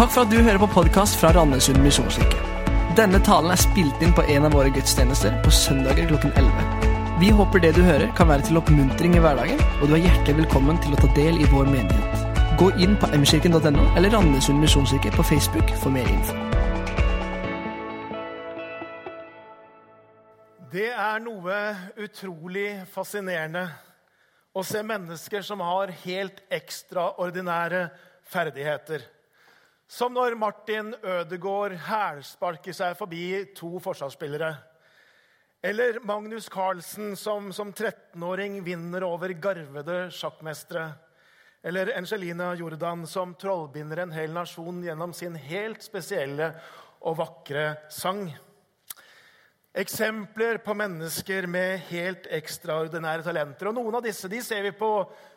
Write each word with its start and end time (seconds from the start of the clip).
Takk 0.00 0.14
for 0.14 0.24
at 0.24 0.30
du 0.32 0.38
hører 0.40 0.56
på 0.56 0.66
podkast 0.72 1.18
fra 1.20 1.28
Randesund 1.36 1.82
misjonskirke. 1.84 2.38
Denne 2.96 3.18
talen 3.20 3.52
er 3.52 3.58
spilt 3.60 4.00
inn 4.00 4.14
på 4.16 4.22
en 4.32 4.46
av 4.48 4.54
våre 4.56 4.70
gudstjenester 4.72 5.34
på 5.44 5.50
søndager 5.52 6.06
klokken 6.08 6.32
11. 6.40 6.86
Vi 7.20 7.28
håper 7.36 7.60
det 7.60 7.74
du 7.76 7.82
hører, 7.84 8.06
kan 8.16 8.30
være 8.30 8.46
til 8.46 8.56
oppmuntring 8.56 9.18
i 9.18 9.20
hverdagen, 9.20 9.60
og 9.82 9.90
du 9.90 9.98
er 9.98 10.06
hjertelig 10.06 10.38
velkommen 10.38 10.80
til 10.80 10.96
å 10.96 11.02
ta 11.02 11.10
del 11.18 11.36
i 11.36 11.50
vår 11.52 11.68
menighet. 11.68 12.24
Gå 12.56 12.70
inn 12.80 12.96
på 12.96 13.12
mkirken.no 13.12 13.84
eller 13.90 14.16
Randesund 14.16 14.64
misjonskirke 14.64 15.12
på 15.18 15.28
Facebook 15.34 15.76
for 15.84 15.92
mer 15.92 16.08
info. 16.08 16.38
Det 20.72 20.88
er 20.96 21.22
noe 21.28 21.62
utrolig 22.00 22.70
fascinerende 22.88 23.68
å 24.56 24.64
se 24.64 24.80
mennesker 24.80 25.44
som 25.44 25.60
har 25.60 25.92
helt 26.08 26.40
ekstraordinære 26.48 27.90
ferdigheter. 28.32 29.10
Som 29.90 30.14
når 30.14 30.36
Martin 30.38 30.92
Ødegaard 31.02 31.72
hælsparker 31.82 32.74
seg 32.76 32.92
forbi 32.94 33.24
to 33.58 33.80
forsvarsspillere. 33.82 34.52
Eller 35.66 35.98
Magnus 36.06 36.46
Carlsen 36.46 37.16
som 37.18 37.48
som 37.52 37.72
13-åring 37.74 38.60
vinner 38.62 39.02
over 39.02 39.34
garvede 39.34 39.96
sjakkmestere. 40.14 40.92
Eller 41.66 41.90
Angelina 41.98 42.52
Jordan 42.54 43.02
som 43.10 43.34
trollbinder 43.34 44.04
en 44.04 44.14
hel 44.14 44.30
nasjon 44.30 44.78
gjennom 44.86 45.10
sin 45.12 45.34
helt 45.34 45.82
spesielle 45.82 46.52
og 47.02 47.18
vakre 47.18 47.66
sang. 47.90 48.28
Eksempler 49.74 50.62
på 50.62 50.74
mennesker 50.78 51.50
med 51.50 51.82
helt 51.90 52.30
ekstraordinære 52.30 53.26
talenter. 53.26 53.72
Og 53.72 53.74
Noen 53.74 53.98
av 53.98 54.06
disse 54.06 54.30
de 54.30 54.38
ser 54.38 54.62
vi 54.70 54.70
på 54.70 54.92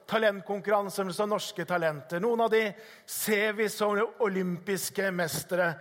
talentkonkurranser 0.10 1.10
som 1.16 1.32
Norske 1.32 1.66
Talenter. 1.66 2.22
Noen 2.24 2.46
av 2.46 2.52
de 2.54 2.66
ser 3.06 3.54
vi 3.58 3.70
som 3.70 4.00
olympiske 4.24 5.12
mestere. 5.12 5.74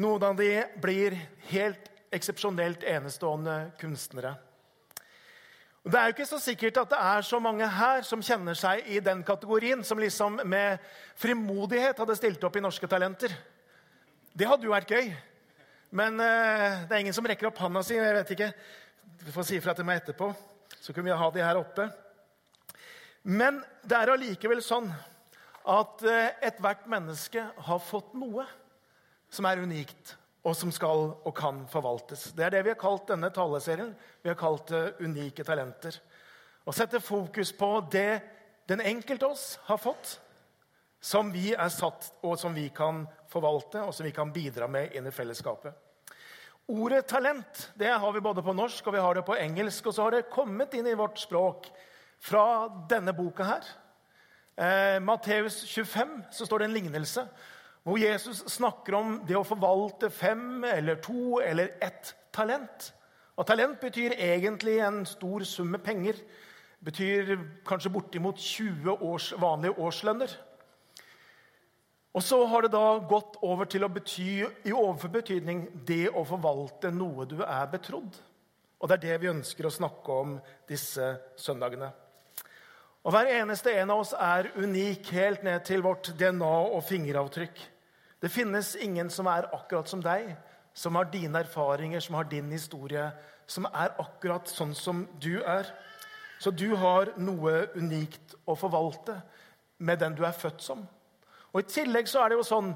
Noen 0.00 0.30
av 0.30 0.36
de 0.38 0.52
blir 0.82 1.16
helt 1.50 1.90
eksepsjonelt 2.14 2.84
enestående 2.84 3.70
kunstnere. 3.80 4.34
Det 5.80 5.96
er 5.96 6.10
jo 6.10 6.12
ikke 6.12 6.28
så 6.28 6.38
sikkert 6.42 6.82
at 6.82 6.90
det 6.92 6.98
er 7.00 7.24
så 7.24 7.38
mange 7.40 7.64
her 7.64 8.02
som 8.04 8.20
kjenner 8.24 8.58
seg 8.58 8.84
i 8.92 8.98
den 9.00 9.22
kategorien, 9.24 9.80
som 9.84 9.98
liksom 9.98 10.42
med 10.44 10.82
frimodighet 11.16 11.98
hadde 12.02 12.16
stilt 12.18 12.44
opp 12.44 12.58
i 12.58 12.62
Norske 12.64 12.88
Talenter. 12.90 13.32
Det 14.36 14.48
hadde 14.48 14.68
jo 14.68 14.74
vært 14.74 14.92
gøy. 14.92 15.08
Men 15.90 16.20
uh, 16.20 16.84
det 16.86 16.94
er 16.94 17.00
ingen 17.00 17.16
som 17.16 17.26
rekker 17.26 17.48
opp 17.48 17.58
handa 17.64 17.82
si. 17.82 17.96
jeg 17.96 18.14
vet 18.14 18.34
ikke. 18.36 18.52
Du 19.24 19.32
får 19.32 19.48
si 19.48 19.56
ifra 19.58 19.74
til 19.74 19.88
meg 19.88 20.02
etterpå. 20.02 20.30
Så 20.80 20.92
kunne 20.92 21.08
vi 21.08 21.16
ha 21.16 21.30
de 21.32 21.42
her 21.44 21.58
oppe. 21.58 21.88
Men 23.22 23.60
det 23.84 23.96
er 23.96 24.12
allikevel 24.14 24.62
sånn 24.64 24.88
at 25.68 26.02
eh, 26.08 26.32
ethvert 26.48 26.86
menneske 26.88 27.42
har 27.66 27.82
fått 27.84 28.14
noe 28.16 28.46
som 29.30 29.46
er 29.46 29.60
unikt, 29.60 30.16
og 30.40 30.56
som 30.56 30.72
skal 30.72 31.10
og 31.12 31.34
kan 31.36 31.66
forvaltes. 31.68 32.30
Det 32.32 32.46
er 32.46 32.54
det 32.54 32.62
vi 32.64 32.72
har 32.72 32.80
kalt 32.80 33.10
denne 33.10 33.28
taleserien. 33.34 33.92
Vi 34.22 34.30
har 34.32 34.38
kalt 34.40 34.72
det 34.72 34.96
Unike 35.04 35.44
talenter. 35.44 35.98
Å 36.64 36.72
sette 36.72 37.00
fokus 37.04 37.52
på 37.56 37.68
det 37.92 38.22
den 38.70 38.80
enkelte 38.80 39.28
oss 39.28 39.58
har 39.66 39.80
fått, 39.80 40.16
som 41.00 41.30
vi 41.32 41.52
er 41.52 41.68
satt, 41.72 42.10
og 42.24 42.38
som 42.40 42.56
vi 42.56 42.68
kan 42.72 43.04
forvalte, 43.28 43.82
og 43.84 43.92
som 43.96 44.06
vi 44.06 44.14
kan 44.16 44.32
bidra 44.32 44.68
med 44.68 44.96
inn 44.96 45.08
i 45.08 45.14
fellesskapet. 45.14 45.76
Ordet 46.70 47.06
talent 47.10 47.70
det 47.74 47.90
har 47.90 48.12
vi 48.14 48.22
både 48.22 48.44
på 48.46 48.54
norsk 48.54 48.86
og 48.86 48.94
vi 48.94 49.02
har 49.02 49.16
det 49.16 49.24
på 49.26 49.36
engelsk. 49.36 49.88
Og 49.90 49.96
så 49.96 50.06
har 50.06 50.14
det 50.14 50.28
kommet 50.30 50.74
inn 50.78 50.86
i 50.86 50.96
vårt 50.98 51.18
språk 51.18 51.66
fra 52.20 52.68
denne 52.90 53.14
boka 53.16 53.46
her. 53.48 53.68
Eh, 54.60 55.00
Matteus 55.02 55.62
25 55.64 56.22
så 56.36 56.46
står 56.46 56.58
det 56.58 56.68
en 56.68 56.76
lignelse 56.76 57.24
hvor 57.82 57.96
Jesus 57.96 58.42
snakker 58.52 58.94
om 58.98 59.14
det 59.24 59.38
å 59.38 59.46
forvalte 59.46 60.10
fem 60.12 60.64
eller 60.68 61.00
to 61.00 61.40
eller 61.40 61.72
ett 61.80 62.12
talent. 62.32 62.90
Og 63.40 63.46
Talent 63.48 63.80
betyr 63.80 64.18
egentlig 64.20 64.76
en 64.84 65.04
stor 65.08 65.46
sum 65.48 65.70
med 65.72 65.80
penger. 65.80 66.18
Betyr 66.84 67.38
kanskje 67.64 67.92
bortimot 67.92 68.36
20 68.36 69.00
års 69.00 69.30
vanlige 69.40 69.78
årslønner. 69.80 70.34
Og 72.12 72.22
så 72.22 72.40
har 72.46 72.66
det 72.66 72.72
da 72.74 72.98
gått 73.08 73.38
over 73.46 73.68
til 73.70 73.86
å 73.86 73.92
bety 73.92 74.42
i 74.66 74.74
overfor 74.74 75.12
betydning 75.14 75.62
det 75.86 76.10
å 76.10 76.24
forvalte 76.26 76.90
noe 76.92 77.24
du 77.30 77.38
er 77.46 77.70
betrodd. 77.70 78.18
Og 78.80 78.88
det 78.88 78.98
er 78.98 79.04
det 79.06 79.18
vi 79.22 79.32
ønsker 79.32 79.68
å 79.68 79.72
snakke 79.72 80.20
om 80.24 80.36
disse 80.68 81.12
søndagene. 81.38 81.92
Og 83.00 83.14
Hver 83.14 83.30
eneste 83.32 83.72
en 83.80 83.90
av 83.94 84.02
oss 84.02 84.12
er 84.12 84.50
unik 84.60 85.08
helt 85.16 85.44
ned 85.46 85.62
til 85.64 85.80
vårt 85.80 86.12
DNA 86.20 86.56
og 86.76 86.82
fingeravtrykk. 86.84 87.60
Det 88.20 88.28
finnes 88.28 88.74
ingen 88.76 89.08
som 89.10 89.28
er 89.32 89.48
akkurat 89.56 89.88
som 89.88 90.02
deg, 90.04 90.34
som 90.76 90.98
har 91.00 91.08
dine 91.08 91.40
erfaringer, 91.40 92.00
som 92.04 92.18
har 92.18 92.28
din 92.28 92.50
historie, 92.52 93.06
som 93.48 93.64
er 93.72 93.96
akkurat 93.98 94.52
sånn 94.52 94.74
som 94.76 95.06
du 95.20 95.40
er. 95.40 95.70
Så 96.40 96.52
du 96.52 96.74
har 96.76 97.14
noe 97.16 97.70
unikt 97.74 98.36
å 98.44 98.56
forvalte 98.56 99.16
med 99.80 100.02
den 100.04 100.18
du 100.18 100.20
er 100.28 100.36
født 100.36 100.60
som. 100.60 100.84
Og 101.54 101.64
I 101.64 101.70
tillegg 101.72 102.08
så 102.08 102.20
er 102.20 102.30
det 102.30 102.40
jo 102.42 102.46
sånn 102.50 102.74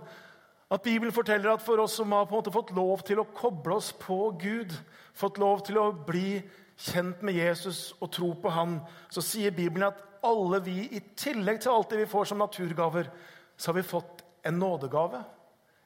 at 0.72 0.82
Bibelen 0.82 1.12
forteller 1.12 1.52
at 1.52 1.62
for 1.62 1.84
oss 1.84 1.98
som 2.00 2.16
har 2.16 2.24
på 2.24 2.32
en 2.32 2.40
måte 2.40 2.54
fått 2.54 2.72
lov 2.72 3.04
til 3.04 3.20
å 3.20 3.28
koble 3.36 3.76
oss 3.76 3.92
på 3.92 4.32
Gud, 4.40 4.72
fått 5.12 5.36
lov 5.38 5.62
til 5.68 5.78
å 5.78 5.90
bli 5.92 6.40
kjent 6.80 7.20
med 7.22 7.36
Jesus 7.36 7.92
og 8.00 8.10
tro 8.16 8.32
på 8.40 8.50
Han, 8.50 8.80
så 9.12 9.22
sier 9.22 9.54
Bibelen 9.54 9.92
at 9.92 10.13
alle 10.24 10.60
vi, 10.64 10.88
i 10.96 11.00
tillegg 11.16 11.60
til 11.62 11.72
alt 11.74 11.92
det 11.92 12.02
vi 12.02 12.10
får 12.10 12.30
som 12.30 12.40
naturgaver, 12.42 13.10
så 13.56 13.70
har 13.70 13.78
vi 13.78 13.86
fått 13.86 14.24
en 14.42 14.58
nådegave. 14.58 15.22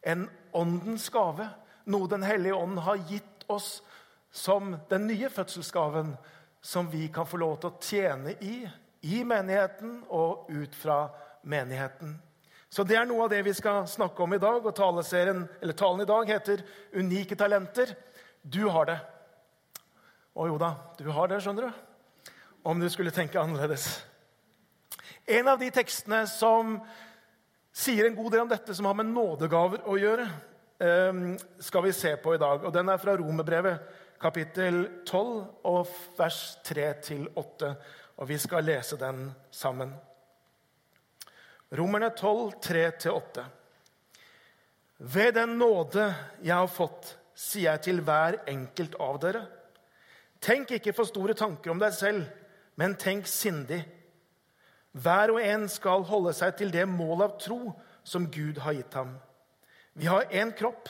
En 0.02 0.28
åndens 0.52 1.08
gave. 1.08 1.48
Noe 1.88 2.08
Den 2.08 2.22
hellige 2.22 2.54
ånd 2.54 2.78
har 2.78 3.00
gitt 3.08 3.44
oss 3.46 3.82
som 4.30 4.76
den 4.88 5.06
nye 5.06 5.30
fødselsgaven, 5.30 6.16
som 6.60 6.90
vi 6.90 7.08
kan 7.08 7.26
få 7.26 7.40
lov 7.40 7.58
til 7.60 7.70
å 7.70 7.80
tjene 7.80 8.34
i, 8.44 8.56
i 9.00 9.22
menigheten 9.24 10.02
og 10.08 10.50
ut 10.50 10.74
fra 10.74 11.06
menigheten. 11.42 12.18
Så 12.68 12.84
Det 12.84 12.98
er 12.98 13.06
noe 13.08 13.24
av 13.24 13.30
det 13.32 13.40
vi 13.46 13.54
skal 13.56 13.86
snakke 13.88 14.22
om 14.22 14.34
i 14.34 14.42
dag. 14.42 14.66
og 14.66 14.74
Talen 14.74 16.00
i 16.00 16.04
dag 16.04 16.28
heter 16.28 16.62
'Unike 16.92 17.34
talenter'. 17.34 17.94
Du 18.42 18.68
har 18.68 18.84
det. 18.84 19.00
Å 20.36 20.46
jo 20.46 20.58
da, 20.58 20.74
du 20.98 21.10
har 21.10 21.28
det, 21.28 21.40
skjønner 21.42 21.62
du. 21.62 21.72
Om 22.64 22.80
du 22.80 22.88
skulle 22.88 23.10
tenke 23.10 23.40
annerledes. 23.40 24.07
En 25.28 25.48
av 25.48 25.58
de 25.60 25.68
tekstene 25.68 26.22
som 26.24 26.78
sier 27.76 28.06
en 28.08 28.14
god 28.16 28.32
del 28.32 28.46
om 28.46 28.48
dette 28.48 28.72
som 28.74 28.86
har 28.88 28.94
med 28.96 29.10
nådegaver 29.12 29.82
å 29.84 29.96
gjøre, 30.00 30.24
ehm, 30.80 31.34
skal 31.60 31.84
vi 31.84 31.92
se 31.92 32.14
på 32.16 32.32
i 32.34 32.38
dag. 32.40 32.64
Og 32.64 32.72
Den 32.72 32.88
er 32.88 32.96
fra 32.96 33.16
Romerbrevet, 33.16 33.78
kapittel 34.18 34.88
12, 35.04 35.44
og 35.64 35.88
vers 36.16 36.56
3-8. 36.64 37.76
Og 38.16 38.28
vi 38.28 38.38
skal 38.38 38.64
lese 38.64 38.96
den 38.96 39.34
sammen. 39.50 39.92
Romerne 41.72 42.10
12, 42.16 42.52
3-8. 42.62 43.44
Ved 44.98 45.34
den 45.34 45.58
nåde 45.58 46.14
jeg 46.42 46.54
har 46.56 46.66
fått, 46.66 47.16
sier 47.34 47.72
jeg 47.72 47.82
til 47.82 48.00
hver 48.00 48.40
enkelt 48.48 48.94
av 48.98 49.20
dere. 49.20 49.44
Tenk 50.40 50.70
ikke 50.70 50.96
for 50.96 51.04
store 51.04 51.34
tanker 51.34 51.70
om 51.70 51.78
deg 51.78 51.92
selv, 51.92 52.24
men 52.76 52.96
tenk 52.96 53.26
sindig. 53.26 53.84
Hver 54.98 55.34
og 55.34 55.42
en 55.42 55.68
skal 55.70 56.06
holde 56.08 56.32
seg 56.34 56.56
til 56.58 56.72
det 56.74 56.86
mål 56.90 57.26
av 57.28 57.36
tro 57.42 57.60
som 58.02 58.26
Gud 58.32 58.58
har 58.64 58.74
gitt 58.78 58.96
ham. 58.98 59.14
Vi 59.94 60.08
har 60.10 60.30
én 60.34 60.50
kropp, 60.56 60.88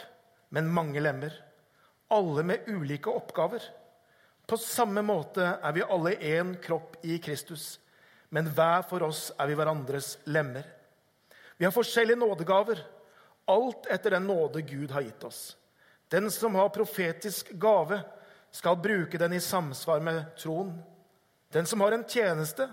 men 0.55 0.71
mange 0.73 1.01
lemmer, 1.03 1.35
alle 2.09 2.45
med 2.47 2.69
ulike 2.73 3.13
oppgaver. 3.13 3.61
På 4.49 4.57
samme 4.57 5.03
måte 5.05 5.45
er 5.45 5.77
vi 5.77 5.85
alle 5.85 6.15
én 6.17 6.55
kropp 6.63 6.97
i 7.05 7.19
Kristus 7.21 7.75
men 8.29 8.51
hver 8.53 8.85
for 8.89 9.05
oss 9.07 9.29
er 9.39 9.49
vi 9.49 9.57
hverandres 9.57 10.17
lemmer. 10.29 10.67
Vi 11.56 11.65
har 11.65 11.75
forskjellige 11.75 12.21
nådegaver, 12.21 12.81
alt 13.49 13.88
etter 13.91 14.15
den 14.15 14.29
nåde 14.29 14.62
Gud 14.62 14.93
har 14.93 15.06
gitt 15.06 15.25
oss. 15.25 15.56
Den 16.12 16.31
som 16.31 16.55
har 16.55 16.73
profetisk 16.73 17.50
gave, 17.61 18.00
skal 18.53 18.79
bruke 18.81 19.19
den 19.21 19.35
i 19.37 19.41
samsvar 19.44 20.00
med 20.00 20.23
troen. 20.41 20.71
Den 21.53 21.67
som 21.69 21.81
har 21.85 21.93
en 21.93 22.05
tjeneste, 22.09 22.69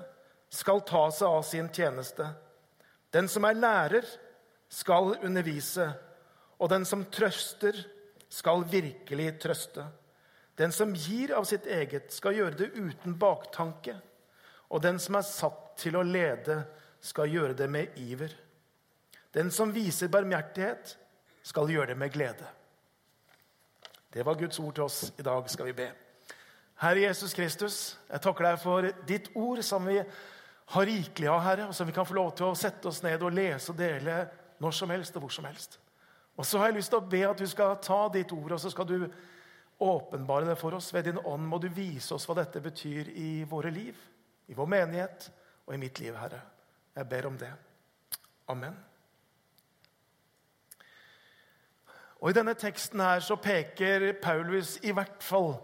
skal 0.50 0.81
ta 0.88 1.07
seg 1.12 1.27
av 1.27 1.44
sin 1.47 1.69
tjeneste. 1.74 2.27
Den 3.12 3.27
som 3.31 3.45
er 3.47 3.57
lærer, 3.57 4.07
skal 4.69 5.15
undervise. 5.24 5.88
Og 6.59 6.69
den 6.71 6.86
som 6.86 7.06
trøster, 7.12 7.77
skal 8.30 8.65
virkelig 8.68 9.30
trøste. 9.39 9.86
Den 10.57 10.71
som 10.71 10.94
gir 10.95 11.36
av 11.36 11.45
sitt 11.47 11.68
eget, 11.68 12.12
skal 12.12 12.36
gjøre 12.36 12.57
det 12.59 12.71
uten 12.75 13.15
baktanke. 13.19 13.95
Og 14.71 14.81
den 14.83 15.00
som 15.00 15.15
er 15.19 15.27
satt 15.27 15.75
til 15.80 15.95
å 16.00 16.03
lede, 16.03 16.63
skal 17.06 17.30
gjøre 17.30 17.56
det 17.56 17.69
med 17.69 18.00
iver. 18.01 18.33
Den 19.36 19.51
som 19.51 19.74
viser 19.75 20.12
barmhjertighet, 20.12 20.95
skal 21.45 21.69
gjøre 21.69 21.94
det 21.94 22.00
med 22.01 22.12
glede. 22.12 22.47
Det 24.13 24.24
var 24.25 24.39
Guds 24.39 24.59
ord 24.59 24.74
til 24.74 24.88
oss. 24.88 25.12
I 25.19 25.25
dag 25.27 25.50
skal 25.51 25.69
vi 25.69 25.75
be. 25.77 25.89
Herre 26.80 27.03
Jesus 27.03 27.33
Kristus, 27.36 27.75
jeg 28.09 28.24
takker 28.24 28.47
deg 28.47 28.62
for 28.63 28.88
ditt 29.07 29.30
ord, 29.36 29.62
som 29.63 29.86
vi 29.88 30.00
har 30.65 30.85
rikelig 30.85 31.29
av, 31.29 31.41
Herre, 31.45 31.67
og 31.69 31.75
som 31.77 31.88
vi 31.88 31.94
kan 31.94 32.07
få 32.07 32.17
lov 32.17 32.31
til 32.38 32.50
å 32.50 32.57
sette 32.57 32.89
oss 32.89 33.03
ned 33.06 33.21
og 33.21 33.33
lese 33.35 33.71
og 33.71 33.77
dele 33.79 34.23
når 34.62 34.73
som 34.73 34.94
helst 34.94 35.17
og 35.17 35.25
hvor 35.25 35.33
som 35.33 35.45
helst. 35.45 35.77
Og 36.35 36.47
så 36.47 36.59
har 36.59 36.71
jeg 36.71 36.79
lyst 36.79 36.91
til 36.91 37.00
å 37.00 37.09
be 37.12 37.21
at 37.27 37.39
du 37.39 37.47
skal 37.47 37.77
ta 37.83 38.00
ditt 38.12 38.33
ord, 38.35 38.56
og 38.56 38.62
så 38.62 38.71
skal 38.73 38.88
du 38.89 38.97
åpenbare 39.85 40.50
det 40.50 40.57
for 40.59 40.75
oss. 40.75 40.91
Ved 40.94 41.07
din 41.07 41.21
ånd 41.21 41.45
må 41.47 41.59
du 41.62 41.69
vise 41.71 42.15
oss 42.15 42.25
hva 42.27 42.38
dette 42.41 42.63
betyr 42.63 43.12
i 43.13 43.29
våre 43.47 43.71
liv, 43.71 43.95
i 44.47 44.57
vår 44.57 44.67
menighet 44.71 45.29
og 45.65 45.75
i 45.75 45.79
mitt 45.79 46.01
liv, 46.01 46.15
Herre. 46.17 46.41
Jeg 46.95 47.09
ber 47.11 47.29
om 47.29 47.39
det. 47.39 47.51
Amen. 48.51 48.75
Og 52.21 52.31
I 52.31 52.35
denne 52.38 52.56
teksten 52.57 53.01
her 53.03 53.23
så 53.23 53.38
peker 53.38 54.13
Paulus 54.21 54.77
i 54.83 54.94
hvert 54.95 55.23
fall 55.23 55.57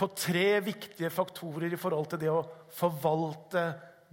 på 0.00 0.08
tre 0.16 0.60
viktige 0.64 1.10
faktorer 1.12 1.72
i 1.72 1.78
forhold 1.80 2.08
til 2.10 2.22
det 2.22 2.30
å 2.32 2.44
forvalte 2.74 3.64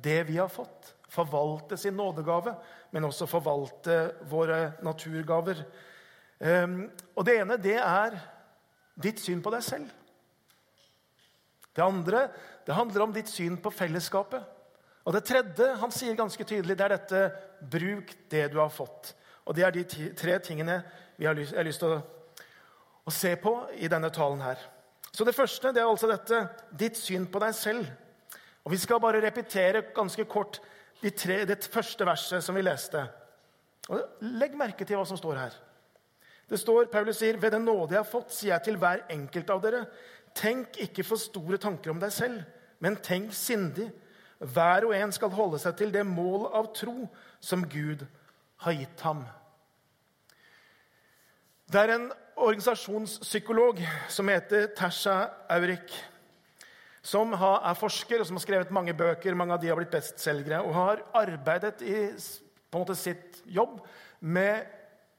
det 0.03 0.23
vi 0.27 0.37
har 0.37 0.49
fått. 0.51 0.93
Forvalte 1.09 1.77
sin 1.77 1.95
nådegave, 1.97 2.53
men 2.91 3.07
også 3.07 3.27
forvalte 3.29 4.13
våre 4.29 4.77
naturgaver. 4.85 5.63
Um, 6.39 6.83
og 7.15 7.25
Det 7.25 7.39
ene 7.39 7.57
det 7.57 7.77
er 7.81 8.17
ditt 8.97 9.21
syn 9.21 9.41
på 9.41 9.53
deg 9.53 9.63
selv. 9.65 9.87
Det 11.73 11.85
andre 11.85 12.27
det 12.65 12.75
handler 12.75 13.05
om 13.05 13.13
ditt 13.13 13.29
syn 13.29 13.57
på 13.61 13.71
fellesskapet. 13.71 14.43
Og 15.07 15.13
det 15.15 15.23
tredje 15.23 15.67
han 15.79 15.93
sier 15.93 16.17
ganske 16.19 16.43
tydelig, 16.43 16.75
det 16.75 16.83
er 16.83 16.95
dette 16.97 17.21
bruk 17.71 18.11
det 18.31 18.47
du 18.51 18.57
har 18.59 18.73
fått. 18.73 19.13
Og 19.47 19.55
Det 19.55 19.63
er 19.63 19.71
de 19.71 19.83
tre 20.17 20.39
tingene 20.43 20.81
vi 21.17 21.25
har 21.25 21.35
lyst, 21.37 21.53
jeg 21.53 21.59
har 21.61 21.67
lyst 21.67 21.79
til 21.79 21.93
å, 21.95 22.01
å 23.07 23.13
se 23.13 23.31
på 23.39 23.53
i 23.79 23.87
denne 23.87 24.09
talen 24.11 24.41
her. 24.43 24.59
Så 25.15 25.23
det 25.23 25.35
første 25.35 25.71
det 25.71 25.81
er 25.81 25.87
altså 25.87 26.09
dette 26.11 26.41
ditt 26.77 26.99
syn 26.99 27.29
på 27.31 27.39
deg 27.39 27.55
selv. 27.55 27.87
Og 28.67 28.71
Vi 28.71 28.77
skal 28.77 28.99
bare 28.99 29.21
repetere 29.23 29.81
ganske 29.95 30.25
kort 30.27 30.57
de 30.99 31.09
tre, 31.09 31.45
det 31.45 31.69
første 31.71 32.05
verset 32.05 32.43
som 32.43 32.55
vi 32.55 32.65
leste. 32.65 32.99
Og 33.87 34.01
Legg 34.19 34.57
merke 34.59 34.83
til 34.83 34.97
hva 34.99 35.05
som 35.07 35.17
står 35.17 35.37
her. 35.39 35.53
Det 36.49 36.59
står, 36.59 36.89
Paulus 36.91 37.17
sier, 37.17 37.37
'Ved 37.37 37.51
den 37.51 37.63
nåde 37.65 37.95
jeg 37.95 38.03
har 38.03 38.11
fått, 38.11 38.31
sier 38.31 38.53
jeg 38.53 38.63
til 38.63 38.77
hver 38.77 39.05
enkelt 39.09 39.49
av 39.49 39.61
dere:" 39.61 39.85
Tenk 40.35 40.77
ikke 40.77 41.03
for 41.03 41.15
store 41.15 41.57
tanker 41.57 41.91
om 41.91 41.99
deg 41.99 42.11
selv, 42.11 42.43
men 42.79 42.95
tenk 42.95 43.31
sindig. 43.33 43.91
Hver 44.39 44.85
og 44.85 44.95
en 44.95 45.11
skal 45.11 45.29
holde 45.29 45.59
seg 45.59 45.77
til 45.77 45.93
det 45.93 46.05
mål 46.05 46.51
av 46.53 46.73
tro 46.73 47.09
som 47.39 47.69
Gud 47.69 48.05
har 48.57 48.73
gitt 48.73 49.01
ham. 49.01 49.25
Det 51.71 51.81
er 51.81 51.95
en 51.95 52.11
organisasjonspsykolog 52.35 53.79
som 54.09 54.27
heter 54.27 54.67
Tasha 54.67 55.29
Aurik, 55.49 56.03
som 57.07 57.31
er 57.37 57.77
forsker 57.79 58.21
og 58.21 58.27
som 58.27 58.39
har 58.39 58.43
skrevet 58.43 58.73
mange 58.75 58.95
bøker. 58.97 59.37
Mange 59.37 59.55
av 59.55 59.61
de 59.61 59.69
har 59.71 59.79
blitt 59.79 59.93
bestselgere 59.93 60.59
og 60.65 60.75
har 60.75 61.03
arbeidet 61.15 61.79
i 61.85 61.95
på 62.67 62.75
en 62.75 62.83
måte 62.83 62.97
sitt 62.99 63.39
jobb 63.47 63.79
med 64.19 64.65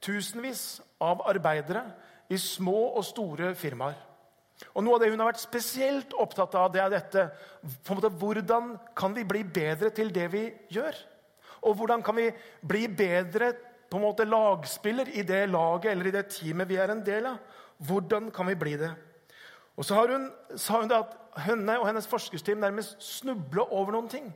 tusenvis 0.05 0.81
av 1.01 1.23
arbeidere 1.27 1.81
i 2.29 2.37
små 2.37 2.91
og 2.93 3.03
store 3.07 3.55
firmaer. 3.57 3.97
Og 4.75 4.83
Noe 4.83 4.97
av 4.97 5.01
det 5.01 5.09
hun 5.13 5.21
har 5.23 5.31
vært 5.31 5.41
spesielt 5.41 6.13
opptatt 6.19 6.55
av, 6.59 6.67
det 6.73 6.81
er 6.83 6.91
dette 6.91 7.25
på 7.63 7.93
en 7.93 7.99
måte, 7.99 8.11
Hvordan 8.21 8.73
kan 8.95 9.15
vi 9.15 9.23
bli 9.25 9.43
bedre 9.47 9.89
til 9.95 10.11
det 10.13 10.27
vi 10.33 10.43
gjør? 10.75 10.97
Og 11.65 11.79
hvordan 11.79 12.03
kan 12.03 12.15
vi 12.19 12.29
bli 12.61 12.85
bedre 12.87 13.53
på 13.89 13.97
en 13.97 14.05
måte 14.05 14.27
lagspiller 14.27 15.09
i 15.15 15.23
det 15.27 15.47
laget 15.49 15.91
eller 15.91 16.11
i 16.11 16.15
det 16.15 16.27
teamet 16.35 16.69
vi 16.69 16.77
er 16.79 16.91
en 16.93 17.03
del 17.03 17.31
av? 17.31 17.39
Hvordan 17.79 18.29
kan 18.35 18.47
vi 18.51 18.59
bli 18.59 18.75
det? 18.77 18.91
Og 19.79 19.87
så 19.87 19.95
hun, 19.95 20.27
sa 20.59 20.81
hun 20.83 20.91
at 20.91 21.15
henne 21.45 21.77
og 21.79 21.87
hennes 21.87 22.07
forskersteam 22.09 22.59
nærmest 22.61 22.97
snuble 23.03 23.65
over 23.69 23.95
noen 23.95 24.09
ting 24.11 24.29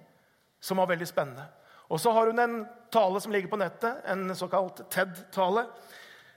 som 0.63 0.79
var 0.79 0.89
veldig 0.91 1.07
spennende. 1.07 1.45
Og 1.91 1.99
så 1.99 2.11
har 2.15 2.29
hun 2.29 2.39
en 2.39 2.59
tale 2.93 3.21
som 3.21 3.33
ligger 3.33 3.51
på 3.51 3.59
nettet, 3.59 3.99
en 4.09 4.31
såkalt 4.35 4.85
TED-tale, 4.89 5.65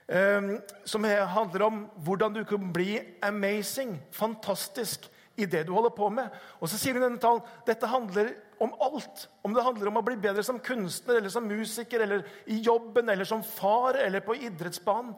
eh, 0.07 0.49
som 0.85 1.03
handler 1.07 1.67
om 1.67 1.85
hvordan 2.03 2.33
du 2.33 2.43
kan 2.45 2.73
bli 2.73 2.99
amazing, 3.21 3.95
fantastisk, 4.11 5.07
i 5.37 5.45
det 5.45 5.67
du 5.67 5.73
holder 5.75 5.93
på 5.93 6.09
med. 6.09 6.33
Og 6.59 6.69
så 6.69 6.79
sier 6.79 6.97
hun 6.97 7.03
denne 7.05 7.21
talen 7.21 7.43
dette 7.67 7.89
handler 7.89 8.31
om 8.63 8.73
alt. 8.81 9.27
Om 9.45 9.53
det 9.53 9.65
handler 9.67 9.91
om 9.91 9.99
å 9.99 10.05
bli 10.05 10.17
bedre 10.21 10.43
som 10.45 10.57
kunstner 10.63 11.19
eller 11.19 11.29
som 11.29 11.45
musiker 11.45 12.01
eller 12.01 12.25
i 12.49 12.57
jobben 12.65 13.09
eller 13.13 13.27
som 13.29 13.43
far 13.45 13.99
eller 14.01 14.25
på 14.25 14.33
idrettsbanen. 14.49 15.13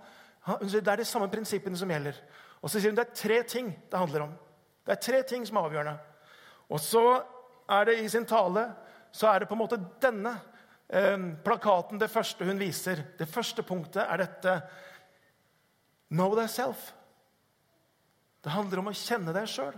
Hun 0.49 0.67
sier 0.69 0.83
Det 0.83 0.91
er 0.91 1.03
de 1.03 1.07
samme 1.07 1.29
prinsippene 1.31 1.79
som 1.79 1.91
gjelder. 1.91 2.19
Og 2.59 2.67
så 2.67 2.79
sier 2.79 2.91
hun 2.91 2.99
det 2.99 3.07
er 3.07 3.15
tre 3.15 3.41
ting 3.47 3.71
det 3.71 4.01
handler 4.01 4.27
om. 4.27 4.35
Det 4.85 4.95
er 4.95 5.03
tre 5.03 5.23
ting 5.27 5.45
som 5.47 5.59
er 5.59 5.67
avgjørende. 5.67 5.97
Og 6.69 6.81
så 6.83 7.03
er 7.69 7.89
det 7.89 7.99
i 8.01 8.09
sin 8.11 8.27
tale 8.29 8.67
så 9.11 9.31
er 9.31 9.41
det 9.41 9.49
på 9.49 9.55
en 9.57 9.63
måte 9.63 9.79
denne 10.01 10.35
eh, 10.87 11.17
plakaten 11.43 12.01
det 12.01 12.11
første 12.13 12.45
hun 12.45 12.61
viser. 12.61 13.01
Det 13.17 13.29
første 13.29 13.65
punktet 13.65 14.03
er 14.05 14.23
dette 14.23 14.55
Know 16.09 16.33
thyself. 16.37 16.91
Det 18.41 18.53
handler 18.53 18.81
om 18.81 18.89
å 18.89 18.97
kjenne 18.97 19.33
deg 19.35 19.49
sjøl. 19.49 19.75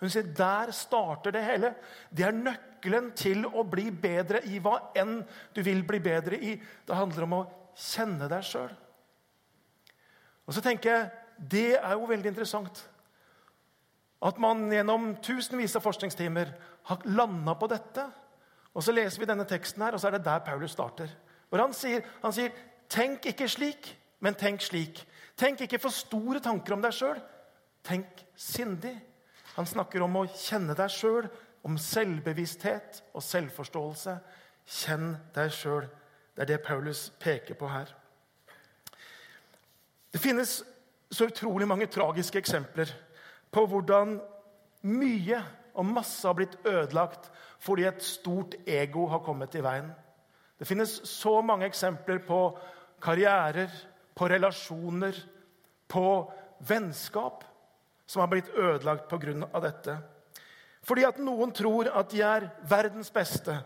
Hun 0.00 0.12
sier 0.12 0.30
der 0.36 0.72
starter 0.74 1.34
det 1.34 1.42
hele. 1.44 1.74
Det 2.10 2.26
er 2.26 2.36
nøkkelen 2.36 3.10
til 3.16 3.44
å 3.48 3.64
bli 3.68 3.90
bedre 3.90 4.42
i 4.48 4.60
hva 4.62 4.78
enn 4.96 5.18
du 5.56 5.60
vil 5.64 5.84
bli 5.86 6.00
bedre 6.04 6.38
i. 6.38 6.54
Det 6.56 6.96
handler 6.96 7.26
om 7.26 7.36
å 7.38 7.44
kjenne 7.76 8.28
deg 8.30 8.44
sjøl. 8.46 8.72
Og 10.44 10.56
så 10.56 10.64
tenker 10.64 10.90
jeg, 10.90 11.12
Det 11.36 11.74
er 11.74 11.92
jo 11.98 12.06
veldig 12.06 12.30
interessant. 12.30 12.84
At 14.24 14.38
man 14.40 14.70
gjennom 14.72 15.10
tusenvis 15.22 15.76
av 15.76 15.84
forskningstimer 15.84 16.52
har 16.88 17.02
landa 17.04 17.54
på 17.60 17.68
dette. 17.68 18.06
Og 18.72 18.82
så 18.82 18.94
leser 18.94 19.20
vi 19.20 19.28
denne 19.28 19.44
teksten 19.48 19.84
her, 19.84 19.94
og 19.94 20.00
så 20.00 20.08
er 20.08 20.16
det 20.16 20.24
der 20.24 20.44
Paulus 20.46 20.72
starter. 20.72 21.10
Hvor 21.48 21.60
han 21.60 21.74
sier, 21.76 22.02
han 22.22 22.32
sier 22.32 22.50
'Tenk 22.88 23.26
ikke 23.26 23.48
slik, 23.48 23.98
men 24.20 24.34
tenk 24.34 24.60
slik'. 24.60 25.04
Tenk 25.36 25.60
ikke 25.60 25.78
for 25.78 25.88
store 25.88 26.40
tanker 26.40 26.72
om 26.72 26.82
deg 26.82 26.92
sjøl. 26.92 27.20
Tenk 27.84 28.06
sindig. 28.36 29.00
Han 29.56 29.66
snakker 29.66 30.02
om 30.02 30.16
å 30.16 30.26
kjenne 30.26 30.74
deg 30.74 30.90
sjøl, 30.90 31.28
om 31.64 31.78
selvbevissthet 31.78 33.02
og 33.14 33.22
selvforståelse. 33.22 34.18
Kjenn 34.66 35.16
deg 35.34 35.52
sjøl. 35.52 35.88
Det 36.36 36.42
er 36.42 36.46
det 36.46 36.62
Paulus 36.62 37.10
peker 37.20 37.54
på 37.54 37.68
her. 37.68 37.94
Det 40.12 40.20
finnes 40.20 40.62
så 41.10 41.26
utrolig 41.26 41.68
mange 41.68 41.86
tragiske 41.86 42.38
eksempler 42.38 42.90
på 43.54 43.66
hvordan 43.70 44.18
mye 44.90 45.40
og 45.74 45.86
masse 45.86 46.26
har 46.26 46.36
blitt 46.38 46.56
ødelagt 46.66 47.30
fordi 47.64 47.86
et 47.88 48.02
stort 48.04 48.56
ego 48.68 49.06
har 49.08 49.22
kommet 49.24 49.54
i 49.56 49.62
veien. 49.64 49.88
Det 50.58 50.68
finnes 50.68 50.90
så 51.08 51.38
mange 51.42 51.66
eksempler 51.66 52.20
på 52.26 52.40
karrierer, 53.02 53.70
på 54.14 54.28
relasjoner, 54.30 55.16
på 55.88 56.06
vennskap 56.68 57.44
som 58.06 58.20
har 58.20 58.30
blitt 58.30 58.50
ødelagt 58.54 59.08
pga. 59.08 59.60
dette. 59.60 59.96
Fordi 60.84 61.04
at 61.04 61.18
noen 61.18 61.52
tror 61.52 61.88
at 61.88 62.10
de 62.12 62.20
er 62.20 62.50
verdens 62.68 63.10
beste, 63.10 63.56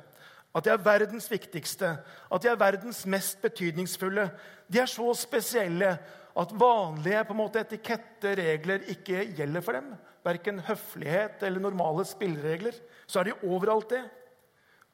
at 0.54 0.64
de 0.64 0.70
er 0.70 0.84
verdens 0.84 1.30
viktigste, 1.30 1.96
at 2.32 2.42
de 2.42 2.48
er 2.48 2.56
verdens 2.56 3.04
mest 3.06 3.42
betydningsfulle. 3.42 4.30
De 4.68 4.78
er 4.78 4.86
så 4.86 5.14
spesielle 5.14 5.98
at 6.38 6.52
vanlige 6.54 7.24
på 7.26 7.34
en 7.34 7.40
måte 7.40 7.62
etiketter, 7.64 8.38
regler, 8.38 8.84
ikke 8.92 9.24
gjelder 9.34 9.64
for 9.64 9.78
dem. 9.78 9.88
Verken 10.26 10.60
høflighet 10.62 11.42
eller 11.42 11.64
normale 11.64 12.04
spilleregler. 12.06 12.76
Så 13.06 13.20
er 13.20 13.30
de 13.30 13.48
overalt 13.48 13.90
det. 13.90 14.04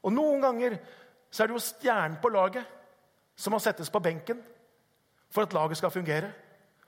Og 0.04 0.14
noen 0.14 0.40
ganger 0.44 0.78
så 1.30 1.44
er 1.44 1.50
det 1.50 1.56
jo 1.56 1.66
stjernen 1.66 2.16
på 2.22 2.32
laget 2.32 2.64
som 3.36 3.52
må 3.52 3.60
settes 3.60 3.90
på 3.90 4.00
benken 4.00 4.40
for 5.34 5.44
at 5.44 5.54
laget 5.56 5.80
skal 5.80 5.92
fungere. 5.92 6.30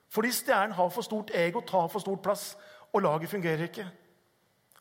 Fordi 0.08 0.30
stjernen 0.32 0.76
har 0.78 0.90
for 0.94 1.04
stort 1.04 1.32
ego, 1.34 1.60
tar 1.60 1.88
for 1.90 2.00
stort 2.00 2.22
plass, 2.22 2.54
og 2.94 3.02
laget 3.02 3.30
fungerer 3.30 3.66
ikke. 3.66 3.86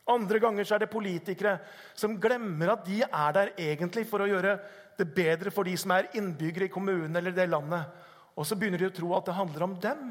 Andre 0.08 0.38
ganger 0.40 0.64
så 0.64 0.76
er 0.76 0.84
det 0.84 0.92
politikere 0.92 1.56
som 1.98 2.14
glemmer 2.22 2.76
at 2.76 2.84
de 2.86 3.00
er 3.02 3.32
der 3.34 3.54
egentlig 3.58 4.06
for 4.06 4.22
å 4.22 4.28
gjøre 4.30 4.54
det 4.96 5.08
bedre 5.12 5.50
for 5.50 5.66
de 5.66 5.74
som 5.76 5.92
er 5.96 6.12
innbyggere 6.14 6.68
i 6.68 6.72
kommunen 6.72 7.18
eller 7.18 7.34
det 7.34 7.48
landet. 7.50 7.90
Og 8.36 8.46
så 8.46 8.56
begynner 8.58 8.82
de 8.82 8.90
å 8.90 8.94
tro 8.94 9.12
at 9.16 9.28
det 9.28 9.36
handler 9.36 9.64
om 9.64 9.76
dem. 9.80 10.08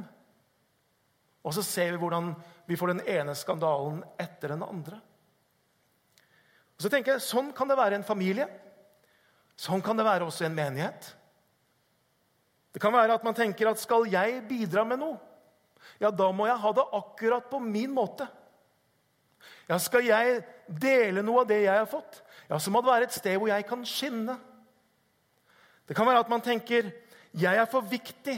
Og 1.46 1.53
så 1.53 1.62
ser 1.65 1.94
vi 1.94 2.01
hvordan 2.01 2.32
vi 2.65 2.77
får 2.79 2.96
den 2.96 3.03
ene 3.17 3.36
skandalen 3.38 4.01
etter 4.22 4.55
den 4.55 4.65
andre. 4.65 4.98
Og 6.75 6.86
så 6.86 6.89
tenker 6.91 7.15
jeg, 7.15 7.25
Sånn 7.25 7.53
kan 7.55 7.70
det 7.70 7.77
være 7.77 8.00
en 8.00 8.08
familie. 8.08 8.48
Sånn 9.55 9.84
kan 9.86 9.96
det 9.98 10.08
være 10.08 10.25
også 10.27 10.48
en 10.48 10.58
menighet. 10.58 11.13
Det 12.75 12.82
kan 12.84 12.91
være 12.91 13.15
at 13.15 13.24
man 13.24 13.38
tenker 13.38 13.70
at 13.70 13.79
skal 13.79 14.10
jeg 14.12 14.41
bidra 14.50 14.84
med 14.84 15.00
noe, 15.00 15.15
ja, 16.01 16.10
da 16.12 16.25
må 16.36 16.48
jeg 16.50 16.60
ha 16.60 16.72
det 16.75 16.84
akkurat 16.98 17.46
på 17.48 17.62
min 17.63 17.94
måte. 17.96 18.25
Ja, 19.70 19.77
Skal 19.79 20.10
jeg 20.10 20.41
dele 20.67 21.24
noe 21.24 21.46
av 21.46 21.48
det 21.48 21.62
jeg 21.62 21.77
har 21.77 21.88
fått, 21.88 22.20
ja, 22.50 22.60
så 22.60 22.74
må 22.74 22.82
det 22.82 22.91
være 22.91 23.08
et 23.08 23.15
sted 23.15 23.38
hvor 23.39 23.48
jeg 23.48 23.65
kan 23.70 23.86
skinne. 23.88 24.36
Det 25.88 25.96
kan 25.96 26.08
være 26.10 26.25
at 26.25 26.34
man 26.34 26.44
tenker 26.44 26.89
jeg 27.36 27.60
er 27.60 27.68
for 27.70 27.86
viktig 27.88 28.36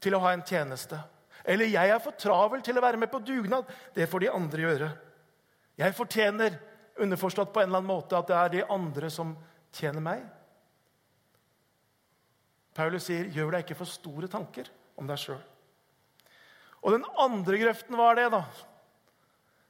til 0.00 0.16
å 0.16 0.22
ha 0.22 0.32
en 0.32 0.44
tjeneste. 0.46 0.98
Eller 1.44 1.70
jeg 1.70 1.92
er 1.92 2.00
for 2.02 2.16
travel 2.18 2.62
til 2.64 2.78
å 2.78 2.84
være 2.84 3.00
med 3.00 3.10
på 3.12 3.20
dugnad. 3.24 3.68
Det 3.94 4.08
får 4.08 4.24
de 4.24 4.32
andre 4.32 4.64
gjøre. 4.64 4.88
Jeg 5.78 5.96
fortjener 5.96 6.58
underforstått 6.98 7.52
på 7.54 7.62
en 7.62 7.68
eller 7.68 7.82
annen 7.82 7.92
måte 7.92 8.18
at 8.18 8.28
det 8.30 8.38
er 8.38 8.54
de 8.56 8.64
andre 8.74 9.10
som 9.12 9.36
tjener 9.74 10.02
meg. 10.02 10.24
Paulus 12.74 13.08
sier, 13.08 13.26
'Gjør 13.26 13.50
deg 13.52 13.64
ikke 13.64 13.78
for 13.78 13.90
store 13.90 14.28
tanker'. 14.28 14.70
om 14.98 15.06
deg 15.06 15.18
sjøl. 15.18 15.38
Og 16.82 16.92
den 16.92 17.04
andre 17.18 17.58
grøften, 17.58 17.94
hva 17.94 18.10
er 18.10 18.16
det, 18.18 18.30
da? 18.32 18.40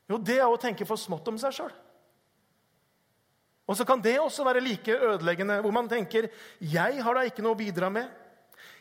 Jo, 0.08 0.16
det 0.16 0.38
er 0.38 0.48
å 0.48 0.56
tenke 0.60 0.86
for 0.88 0.96
smått 0.96 1.28
om 1.28 1.36
seg 1.36 1.52
sjøl. 1.52 1.74
Og 3.68 3.76
så 3.76 3.84
kan 3.84 4.00
det 4.00 4.14
også 4.16 4.46
være 4.46 4.64
like 4.64 4.94
ødeleggende, 4.96 5.60
hvor 5.60 5.72
man 5.72 5.88
tenker 5.88 6.30
'Jeg 6.60 7.02
har 7.02 7.14
da 7.14 7.20
ikke 7.20 7.42
noe 7.42 7.52
å 7.52 7.58
bidra 7.58 7.90
med'. 7.92 8.08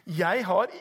Jeg 0.08 0.46
har 0.48 0.72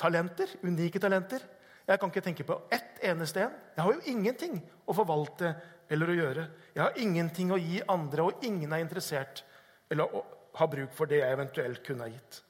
talenter, 0.00 0.48
unike 0.64 0.98
talenter. 0.98 1.42
Jeg 1.86 2.00
kan 2.00 2.08
ikke 2.08 2.24
tenke 2.24 2.46
på 2.46 2.56
ett 2.72 3.00
eneste 3.04 3.42
en. 3.44 3.56
Jeg 3.76 3.84
har 3.84 3.92
jo 3.92 4.12
ingenting 4.12 4.60
å 4.86 4.94
forvalte 4.96 5.54
eller 5.90 6.12
å 6.12 6.16
gjøre. 6.16 6.44
Jeg 6.74 6.82
har 6.82 7.00
ingenting 7.02 7.50
å 7.52 7.58
gi 7.60 7.80
andre, 7.88 8.22
og 8.22 8.44
ingen 8.46 8.72
er 8.72 8.84
interessert 8.84 9.44
eller 9.90 10.22
har 10.54 10.70
bruk 10.70 10.94
for 10.94 11.10
det 11.10 11.18
jeg 11.18 11.34
eventuelt 11.34 11.82
kunne 11.86 12.06
ha 12.06 12.12
gitt. 12.12 12.40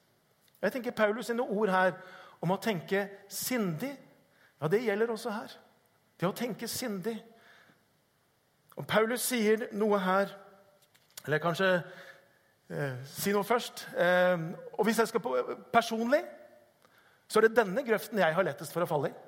Jeg 0.61 0.75
tenker 0.75 0.93
Paulus 0.93 1.25
sine 1.31 1.41
ord 1.41 1.71
her 1.73 1.95
om 2.41 2.53
å 2.53 2.59
tenke 2.61 3.07
sindig, 3.29 3.91
ja, 4.61 4.69
det 4.69 4.83
gjelder 4.85 5.09
også 5.09 5.33
her. 5.33 5.53
Det 6.19 6.29
å 6.29 6.37
tenke 6.37 6.69
sindig. 6.69 7.15
Og 8.77 8.85
Paulus 8.87 9.25
sier 9.25 9.67
noe 9.73 9.97
her 9.99 10.29
Eller 11.25 11.41
kanskje 11.41 11.67
eh, 12.71 13.01
si 13.07 13.33
noe 13.35 13.47
først. 13.47 13.85
Eh, 13.95 14.47
og 14.77 14.87
hvis 14.87 15.01
jeg 15.01 15.11
skal 15.11 15.23
på 15.23 15.35
personlig, 15.73 16.21
så 17.27 17.39
er 17.39 17.47
det 17.47 17.59
denne 17.61 17.83
grøften 17.87 18.19
jeg 18.19 18.35
har 18.35 18.47
lettest 18.47 18.73
for 18.75 18.83
å 18.83 18.89
falle 18.89 19.11
i. 19.11 19.19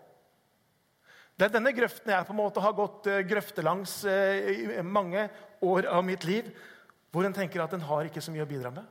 Det 1.33 1.47
er 1.47 1.55
denne 1.55 1.73
grøften 1.73 2.12
jeg 2.13 2.27
på 2.27 2.33
en 2.35 2.41
måte 2.41 2.62
har 2.62 2.75
gått 2.77 3.07
eh, 3.09 3.23
grøftelangs 3.25 3.95
eh, 4.09 4.51
i 4.53 4.83
mange 4.85 5.25
år 5.65 5.88
av 5.89 6.03
mitt 6.05 6.27
liv, 6.27 6.51
hvor 7.13 7.25
en 7.25 7.33
tenker 7.33 7.63
at 7.63 7.73
en 7.73 7.88
har 7.88 8.09
ikke 8.09 8.21
så 8.21 8.33
mye 8.33 8.45
å 8.45 8.50
bidra 8.50 8.73
med. 8.73 8.85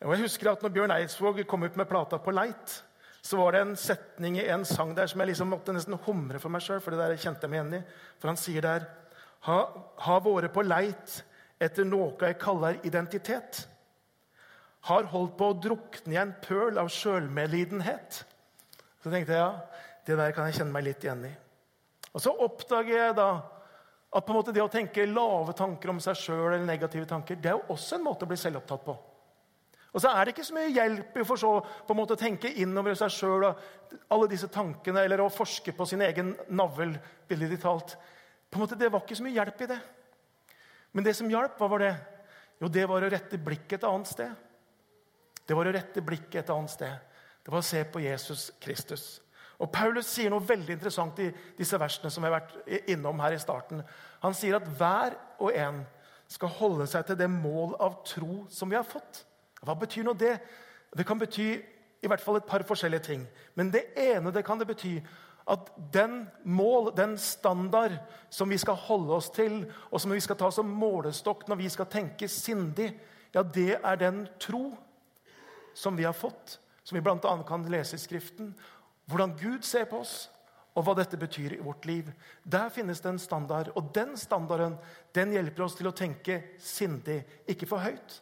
Og 0.00 0.14
jeg 0.14 0.24
husker 0.24 0.48
at 0.50 0.62
når 0.64 0.72
Bjørn 0.76 0.94
Eidsvåg 0.94 1.42
kom 1.48 1.64
ut 1.66 1.76
med 1.76 1.88
plata 1.88 2.20
på 2.20 2.32
Leit, 2.32 2.78
så 3.20 3.36
var 3.36 3.52
det 3.52 3.60
en 3.64 3.74
setning 3.76 4.38
i 4.40 4.46
en 4.48 4.64
sang 4.64 4.94
der 4.96 5.10
som 5.10 5.20
jeg 5.20 5.32
liksom 5.32 5.50
måtte 5.52 5.74
nesten 5.76 5.98
humre 6.06 6.40
for 6.40 6.52
meg 6.52 6.64
sjøl. 6.64 6.80
For 6.80 6.94
det 6.94 7.02
der 7.02 7.20
kjente 7.20 7.44
jeg 7.44 7.52
meg 7.52 7.58
igjen 7.58 7.74
i. 7.76 7.80
For 8.16 8.32
han 8.32 8.40
sier 8.40 8.64
der 8.64 8.86
ha, 9.44 9.58
ha 10.06 10.16
våre 10.24 10.48
på 10.52 10.64
leit 10.64 11.18
etter 11.60 11.84
noe 11.84 12.16
jeg 12.18 12.38
kaller 12.40 12.80
identitet. 12.88 13.66
Har 14.88 15.10
holdt 15.12 15.36
på 15.36 15.50
å 15.50 15.58
drukne 15.60 16.14
i 16.14 16.20
en 16.20 16.32
pøl 16.40 16.80
av 16.80 16.88
sjølmedlidenhet. 16.92 18.22
Så 19.04 19.12
tenkte 19.12 19.36
jeg 19.36 19.42
ja, 19.42 19.52
det 20.06 20.16
der 20.16 20.34
kan 20.36 20.48
jeg 20.48 20.60
kjenne 20.60 20.74
meg 20.74 20.86
litt 20.88 21.04
igjen 21.04 21.26
i. 21.28 21.32
Og 22.10 22.24
så 22.24 22.32
oppdager 22.32 22.96
jeg 22.96 23.18
da 23.18 23.30
at 24.10 24.24
på 24.26 24.32
en 24.32 24.40
måte 24.40 24.54
det 24.54 24.64
å 24.64 24.72
tenke 24.72 25.04
lave 25.06 25.54
tanker 25.54 25.92
om 25.92 26.00
seg 26.02 26.18
sjøl 26.18 26.48
eller 26.48 26.66
negative 26.66 27.06
tanker, 27.06 27.38
det 27.38 27.52
er 27.52 27.60
jo 27.60 27.76
også 27.76 27.96
en 27.96 28.06
måte 28.08 28.26
å 28.26 28.30
bli 28.30 28.40
selvopptatt 28.40 28.82
på. 28.88 28.96
Og 29.90 30.02
så 30.02 30.10
er 30.10 30.26
det 30.26 30.34
ikke 30.34 30.46
så 30.46 30.54
mye 30.54 30.70
hjelp 30.70 31.16
i 31.18 31.24
å 31.26 32.18
tenke 32.18 32.50
innover 32.62 32.94
seg 32.98 33.10
sjøl 33.14 33.46
og 33.48 33.62
alle 34.14 34.28
disse 34.30 34.50
tankene, 34.50 35.02
eller 35.02 35.22
å 35.22 35.30
forske 35.30 35.74
på 35.74 35.86
sin 35.86 36.02
egen 36.06 36.36
navl. 36.48 36.94
billedlig 37.28 37.60
talt. 37.62 37.96
På 38.50 38.58
en 38.58 38.60
måte, 38.60 38.78
Det 38.78 38.90
var 38.90 39.00
ikke 39.00 39.16
så 39.16 39.22
mye 39.22 39.38
hjelp 39.38 39.60
i 39.62 39.66
det. 39.66 39.80
Men 40.92 41.06
det 41.06 41.14
som 41.18 41.30
hjalp, 41.30 41.58
hva 41.58 41.68
var 41.70 41.84
det? 41.84 41.94
Jo, 42.60 42.68
det 42.68 42.84
var 42.90 43.04
å 43.04 43.10
rette 43.12 43.38
blikket 43.40 43.78
et 43.80 43.88
annet 43.88 44.10
sted. 44.10 44.32
Det 45.46 45.56
var 45.56 45.66
å 45.66 45.74
rette 45.74 46.02
blikket 46.04 46.42
et 46.42 46.52
annet 46.54 46.72
sted. 46.72 47.16
Det 47.40 47.52
var 47.52 47.62
å 47.62 47.66
se 47.66 47.80
på 47.88 48.02
Jesus 48.04 48.50
Kristus. 48.60 49.04
Og 49.60 49.68
Paulus 49.72 50.08
sier 50.08 50.32
noe 50.32 50.44
veldig 50.44 50.76
interessant 50.76 51.18
i 51.20 51.28
disse 51.56 51.78
versene 51.80 52.12
som 52.12 52.24
jeg 52.24 52.32
har 52.32 52.40
vært 52.40 52.90
innom 52.92 53.20
her 53.20 53.36
i 53.36 53.40
starten. 53.40 53.82
Han 54.22 54.36
sier 54.36 54.56
at 54.56 54.68
hver 54.78 55.16
og 55.40 55.52
en 55.52 55.82
skal 56.30 56.52
holde 56.60 56.86
seg 56.88 57.08
til 57.08 57.18
det 57.18 57.28
mål 57.32 57.74
av 57.82 57.98
tro 58.06 58.44
som 58.52 58.70
vi 58.70 58.78
har 58.78 58.86
fått. 58.86 59.24
Hva 59.60 59.74
betyr 59.76 60.06
nå 60.06 60.14
det? 60.16 60.36
Det 60.96 61.04
kan 61.06 61.20
bety 61.20 61.48
i 62.00 62.08
hvert 62.08 62.22
fall 62.24 62.38
et 62.38 62.48
par 62.48 62.64
forskjellige 62.64 63.04
ting. 63.10 63.26
Men 63.58 63.72
det 63.72 63.90
ene 63.98 64.32
det 64.32 64.44
kan 64.46 64.60
det 64.60 64.68
bety 64.70 64.94
at 65.48 65.70
den 65.92 66.26
mål, 66.44 66.90
den 66.96 67.16
standard 67.18 67.96
som 68.30 68.50
vi 68.50 68.58
skal 68.58 68.78
holde 68.88 69.14
oss 69.16 69.30
til, 69.34 69.62
og 69.90 70.00
som 70.00 70.12
vi 70.14 70.20
skal 70.20 70.38
ta 70.38 70.50
som 70.54 70.68
målestokk 70.68 71.46
når 71.48 71.60
vi 71.62 71.70
skal 71.72 71.88
tenke 71.90 72.28
sindig, 72.28 72.92
ja, 73.34 73.42
det 73.42 73.78
er 73.78 74.00
den 74.00 74.24
tro 74.42 74.74
som 75.74 75.96
vi 75.96 76.04
har 76.04 76.16
fått, 76.16 76.58
som 76.84 76.98
vi 76.98 77.04
bl.a. 77.04 77.36
kan 77.46 77.64
lese 77.70 77.96
i 77.96 78.02
Skriften. 78.02 78.52
Hvordan 79.10 79.36
Gud 79.38 79.64
ser 79.66 79.86
på 79.90 80.02
oss, 80.02 80.28
og 80.78 80.86
hva 80.86 80.94
dette 80.94 81.18
betyr 81.18 81.56
i 81.56 81.62
vårt 81.62 81.86
liv. 81.88 82.10
Der 82.44 82.70
finnes 82.70 83.00
det 83.02 83.10
en 83.10 83.22
standard, 83.22 83.72
og 83.74 83.90
den 83.94 84.16
standarden 84.18 84.76
den 85.16 85.32
hjelper 85.34 85.66
oss 85.66 85.76
til 85.78 85.90
å 85.90 85.96
tenke 85.96 86.40
sindig, 86.62 87.22
ikke 87.50 87.68
for 87.70 87.82
høyt 87.82 88.20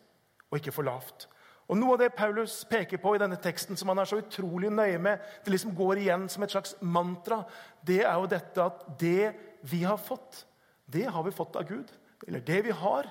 og 0.48 0.56
ikke 0.60 0.72
for 0.72 0.88
lavt. 0.88 1.28
Og 1.68 1.76
Noe 1.76 1.98
av 1.98 2.00
det 2.00 2.14
Paulus 2.16 2.62
peker 2.68 3.00
på 3.02 3.12
i 3.14 3.20
denne 3.20 3.36
teksten, 3.44 3.76
som 3.76 3.90
han 3.92 4.00
er 4.00 4.08
så 4.08 4.20
utrolig 4.22 4.70
nøye 4.72 4.98
med, 5.04 5.24
det 5.44 5.52
liksom 5.52 5.74
går 5.76 6.00
igjen 6.00 6.24
som 6.32 6.44
et 6.44 6.54
slags 6.54 6.74
mantra, 6.80 7.42
det 7.84 8.00
er 8.06 8.14
jo 8.16 8.30
dette 8.30 8.64
at 8.64 8.86
det 9.00 9.32
vi 9.68 9.82
har 9.84 10.00
fått, 10.00 10.46
det 10.88 11.04
har 11.12 11.26
vi 11.26 11.34
fått 11.34 11.58
av 11.60 11.68
Gud. 11.68 11.92
Eller 12.26 12.40
det 12.40 12.62
vi 12.64 12.72
har, 12.74 13.10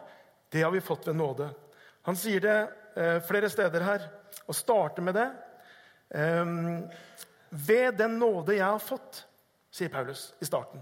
det 0.49 0.63
har 0.65 0.73
vi 0.73 0.81
fått 0.81 1.07
ved 1.07 1.19
nåde. 1.19 1.51
Han 2.07 2.17
sier 2.17 2.41
det 2.41 2.57
eh, 2.97 3.19
flere 3.27 3.49
steder 3.51 3.85
her, 3.85 4.09
og 4.47 4.55
starter 4.55 5.05
med 5.05 5.17
det. 5.17 5.27
Um, 6.07 6.85
ved 7.49 7.97
den 7.99 8.17
nåde 8.19 8.55
jeg 8.55 8.65
har 8.65 8.79
fått, 8.79 9.25
sier 9.71 9.91
Paulus 9.91 10.31
i 10.41 10.47
starten. 10.47 10.81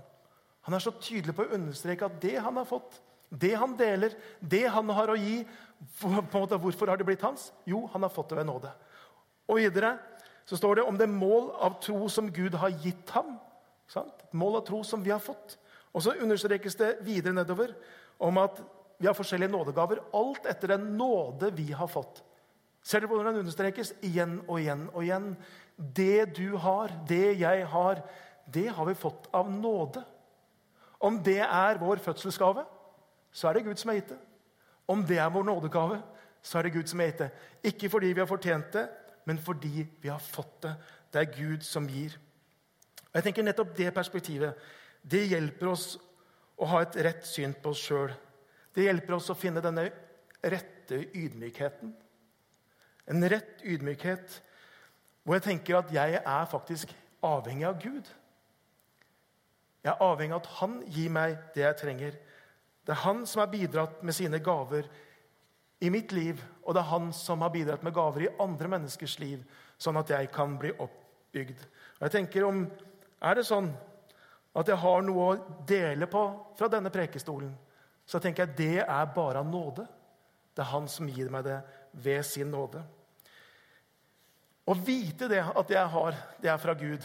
Han 0.65 0.77
er 0.77 0.83
så 0.83 0.93
tydelig 0.97 1.35
på 1.35 1.45
å 1.45 1.57
understreke 1.57 2.07
at 2.07 2.21
det 2.21 2.37
han 2.39 2.57
har 2.57 2.67
fått, 2.69 3.01
det 3.29 3.55
han 3.57 3.75
deler, 3.77 4.13
det 4.39 4.65
han 4.71 4.89
har 4.93 5.11
å 5.11 5.17
gi, 5.17 5.41
måte, 6.31 6.57
Hvorfor 6.57 6.87
har 6.87 6.97
det 6.97 7.05
blitt 7.07 7.21
hans? 7.25 7.51
Jo, 7.65 7.85
han 7.93 8.01
har 8.01 8.09
fått 8.09 8.29
det 8.29 8.39
ved 8.39 8.47
nåde. 8.47 8.71
Og 9.47 9.57
videre 9.61 9.97
så 10.45 10.57
står 10.57 10.75
det 10.75 10.85
om 10.85 10.97
det 10.97 11.09
mål 11.09 11.51
av 11.51 11.79
tro 11.81 12.07
som 12.09 12.31
Gud 12.33 12.53
har 12.55 12.69
gitt 12.83 13.09
ham. 13.15 13.37
Sant? 13.89 14.13
Et 14.23 14.33
mål 14.33 14.59
av 14.59 14.65
tro 14.67 14.83
som 14.85 15.03
vi 15.03 15.13
har 15.13 15.21
fått. 15.21 15.57
Og 15.93 16.03
så 16.03 16.15
understrekes 16.21 16.77
det 16.77 16.91
videre 17.05 17.33
nedover 17.33 17.73
om 18.21 18.37
at 18.37 18.59
vi 18.99 19.07
har 19.07 19.17
forskjellige 19.17 19.51
nådegaver. 19.51 20.01
Alt 20.13 20.45
etter 20.49 20.75
den 20.75 20.93
nåde 20.97 21.51
vi 21.55 21.71
har 21.71 21.89
fått. 21.91 22.21
Ser 22.85 23.01
dere 23.01 23.09
hvordan 23.09 23.33
den 23.33 23.45
understrekes? 23.45 23.95
Igjen 24.05 24.37
og 24.45 24.59
igjen 24.61 24.85
og 24.93 25.01
igjen. 25.03 25.31
Det 25.75 26.35
du 26.37 26.55
har, 26.61 26.93
det 27.09 27.39
jeg 27.41 27.65
har, 27.71 28.03
det 28.45 28.67
har 28.69 28.85
vi 28.85 28.97
fått 28.97 29.25
av 29.33 29.49
nåde. 29.51 30.03
Om 31.01 31.17
det 31.25 31.41
er 31.41 31.81
vår 31.81 31.99
fødselsgave, 32.05 32.63
så 33.33 33.49
er 33.49 33.57
det 33.57 33.65
Gud 33.65 33.81
som 33.81 33.91
har 33.91 33.99
gitt 33.99 34.13
det. 34.13 34.19
Om 34.87 35.03
det 35.05 35.17
er 35.17 35.31
vår 35.33 35.43
nådegave, 35.47 36.01
så 36.41 36.59
er 36.59 36.67
det 36.67 36.75
Gud 36.75 36.87
som 36.87 37.01
har 37.01 37.09
gitt 37.09 37.23
det. 37.23 37.31
Ikke 37.71 37.89
fordi 37.89 38.13
vi 38.13 38.21
har 38.21 38.29
fortjent 38.29 38.73
det, 38.73 38.85
men 39.25 39.37
fordi 39.41 39.87
vi 40.01 40.09
har 40.09 40.21
fått 40.21 40.61
det. 40.63 40.75
Det 41.13 41.21
er 41.21 41.33
Gud 41.37 41.65
som 41.65 41.87
gir. 41.89 42.17
Og 43.09 43.17
jeg 43.17 43.23
tenker 43.29 43.47
Nettopp 43.47 43.77
det 43.77 43.93
perspektivet 43.95 44.65
det 45.05 45.27
hjelper 45.29 45.69
oss 45.69 45.95
å 46.57 46.67
ha 46.71 46.81
et 46.81 46.97
rett 47.05 47.25
syn 47.27 47.53
på 47.61 47.73
oss 47.75 47.83
sjøl. 47.85 48.13
Det 48.73 48.87
hjelper 48.87 49.17
oss 49.17 49.29
å 49.29 49.37
finne 49.37 49.61
denne 49.63 49.85
rette 50.41 50.97
ydmykheten. 51.13 51.93
En 53.05 53.29
rett 53.29 53.61
ydmykhet 53.61 54.39
hvor 55.23 55.37
jeg 55.37 55.45
tenker 55.45 55.77
at 55.77 55.91
jeg 55.93 56.19
er 56.19 56.49
faktisk 56.49 56.93
avhengig 57.25 57.67
av 57.69 57.77
Gud. 57.81 58.09
Jeg 59.85 59.93
er 59.93 60.01
avhengig 60.01 60.33
av 60.33 60.41
at 60.41 60.53
Han 60.59 60.79
gir 60.89 61.13
meg 61.13 61.37
det 61.53 61.65
jeg 61.67 61.79
trenger. 61.81 62.17
Det 62.85 62.93
er 62.93 63.01
han 63.01 63.25
som 63.25 63.41
har 63.41 63.49
bidratt 63.49 64.03
med 64.05 64.15
sine 64.15 64.39
gaver 64.43 64.87
i 65.79 65.89
mitt 65.89 66.13
liv, 66.15 66.39
og 66.63 66.75
det 66.75 66.83
er 66.83 66.91
han 66.91 67.11
som 67.13 67.41
har 67.41 67.53
bidratt 67.53 67.83
med 67.83 67.95
gaver 67.95 68.27
i 68.27 68.33
andre 68.41 68.69
menneskers 68.75 69.17
liv, 69.19 69.41
sånn 69.81 69.97
at 69.99 70.13
jeg 70.13 70.29
kan 70.33 70.55
bli 70.61 70.71
oppbygd. 70.71 71.65
Og 71.97 72.07
jeg 72.07 72.15
tenker 72.19 72.47
om, 72.47 72.67
Er 73.25 73.35
det 73.35 73.45
sånn 73.47 73.69
at 74.53 74.67
jeg 74.67 74.77
har 74.77 75.01
noe 75.01 75.23
å 75.23 75.37
dele 75.65 76.05
på 76.05 76.21
fra 76.55 76.67
denne 76.69 76.91
prekestolen, 76.93 77.55
så 78.05 78.19
tenker 78.19 78.45
jeg 78.45 78.57
det 78.57 78.83
er 78.83 79.13
bare 79.15 79.39
av 79.39 79.47
nåde. 79.49 79.87
Det 80.53 80.61
er 80.61 80.69
han 80.69 80.87
som 80.91 81.09
gir 81.09 81.31
meg 81.33 81.47
det 81.47 81.57
ved 81.91 82.21
sin 82.27 82.51
nåde. 82.51 82.83
Å 84.65 84.73
vite 84.77 85.27
det 85.31 85.41
at 85.41 85.71
jeg 85.73 85.91
har 85.95 86.19
det 86.41 86.51
er 86.51 86.61
fra 86.61 86.75
Gud, 86.77 87.01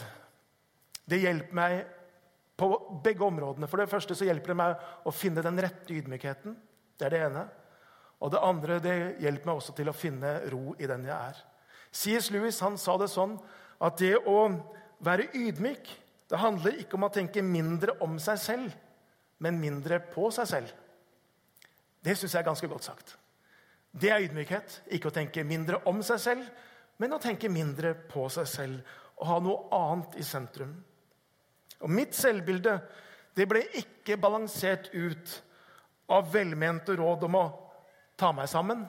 det 1.05 1.23
hjelper 1.23 1.57
meg 1.57 1.81
på 2.61 2.99
begge 3.03 3.25
områdene. 3.25 3.69
For 3.69 3.81
det 3.81 3.89
første 3.91 4.15
så 4.17 4.27
hjelper 4.27 4.53
det 4.53 4.59
meg 4.61 4.85
å 5.07 5.13
finne 5.15 5.43
den 5.45 5.59
rette 5.61 5.95
ydmykheten. 5.97 6.55
Det 6.99 7.07
er 7.07 7.15
det 7.15 7.23
ene. 7.27 7.45
Og 8.21 8.33
det 8.33 8.43
andre 8.45 8.77
det 8.83 8.97
hjelper 9.23 9.49
meg 9.49 9.57
også 9.57 9.73
til 9.77 9.89
å 9.89 9.97
finne 9.97 10.35
ro 10.53 10.75
i 10.77 10.89
den 10.89 11.07
jeg 11.09 11.17
er. 11.17 11.41
C.S. 11.91 12.29
Lewis 12.31 12.61
han 12.63 12.77
sa 12.79 12.95
det 13.01 13.09
sånn 13.11 13.33
at 13.81 13.97
det 13.99 14.13
å 14.29 14.45
være 15.01 15.31
ydmyk 15.35 15.89
det 16.31 16.39
handler 16.39 16.77
ikke 16.79 16.95
om 16.95 17.09
å 17.09 17.11
tenke 17.11 17.41
mindre 17.43 17.97
om 18.05 18.13
seg 18.21 18.37
selv, 18.39 18.75
men 19.43 19.57
mindre 19.59 19.97
på 20.13 20.29
seg 20.31 20.47
selv. 20.47 20.69
Det 21.99 22.15
syns 22.15 22.37
jeg 22.37 22.39
er 22.39 22.47
ganske 22.47 22.69
godt 22.71 22.87
sagt. 22.87 23.17
Det 23.91 24.13
er 24.13 24.23
ydmykhet. 24.23 24.77
Ikke 24.95 25.09
å 25.09 25.15
tenke 25.15 25.43
mindre 25.43 25.81
om 25.91 25.99
seg 26.05 26.21
selv, 26.23 26.47
men 27.01 27.11
å 27.11 27.19
tenke 27.19 27.51
mindre 27.51 27.91
på 28.07 28.29
seg 28.31 28.47
selv 28.47 28.95
og 29.19 29.27
ha 29.27 29.37
noe 29.43 29.67
annet 29.75 30.15
i 30.21 30.23
sentrum. 30.25 30.71
Og 31.81 31.91
mitt 31.91 32.15
selvbilde 32.17 32.79
det 33.37 33.47
ble 33.47 33.63
ikke 33.79 34.19
balansert 34.19 34.89
ut 34.93 35.37
av 36.11 36.27
velmente 36.33 36.95
råd 36.99 37.23
om 37.29 37.37
å 37.39 37.45
ta 38.19 38.33
meg 38.35 38.49
sammen 38.51 38.83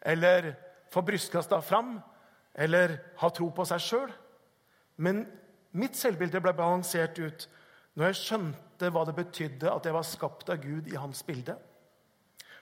eller 0.00 0.54
få 0.90 1.02
brystkasta 1.06 1.60
fram. 1.62 2.00
eller 2.54 2.98
ha 3.16 3.28
tro 3.30 3.46
på 3.54 3.64
seg 3.64 3.80
sjøl. 3.80 4.10
Men 4.98 5.22
mitt 5.72 5.94
selvbilde 5.96 6.40
ble 6.42 6.52
balansert 6.52 7.18
ut 7.22 7.46
når 7.94 8.10
jeg 8.10 8.18
skjønte 8.20 8.90
hva 8.90 9.04
det 9.06 9.14
betydde 9.16 9.70
at 9.70 9.86
jeg 9.86 9.94
var 9.94 10.06
skapt 10.08 10.50
av 10.50 10.58
Gud 10.60 10.90
i 10.90 10.98
hans 10.98 11.22
bilde. 11.26 11.54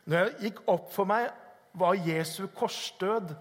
Når 0.05 0.19
jeg 0.19 0.35
gikk 0.45 0.61
opp 0.69 0.93
for 0.93 1.09
meg 1.09 1.31
hva 1.79 1.95
Jesu 1.97 2.47
korsdød, 2.53 3.33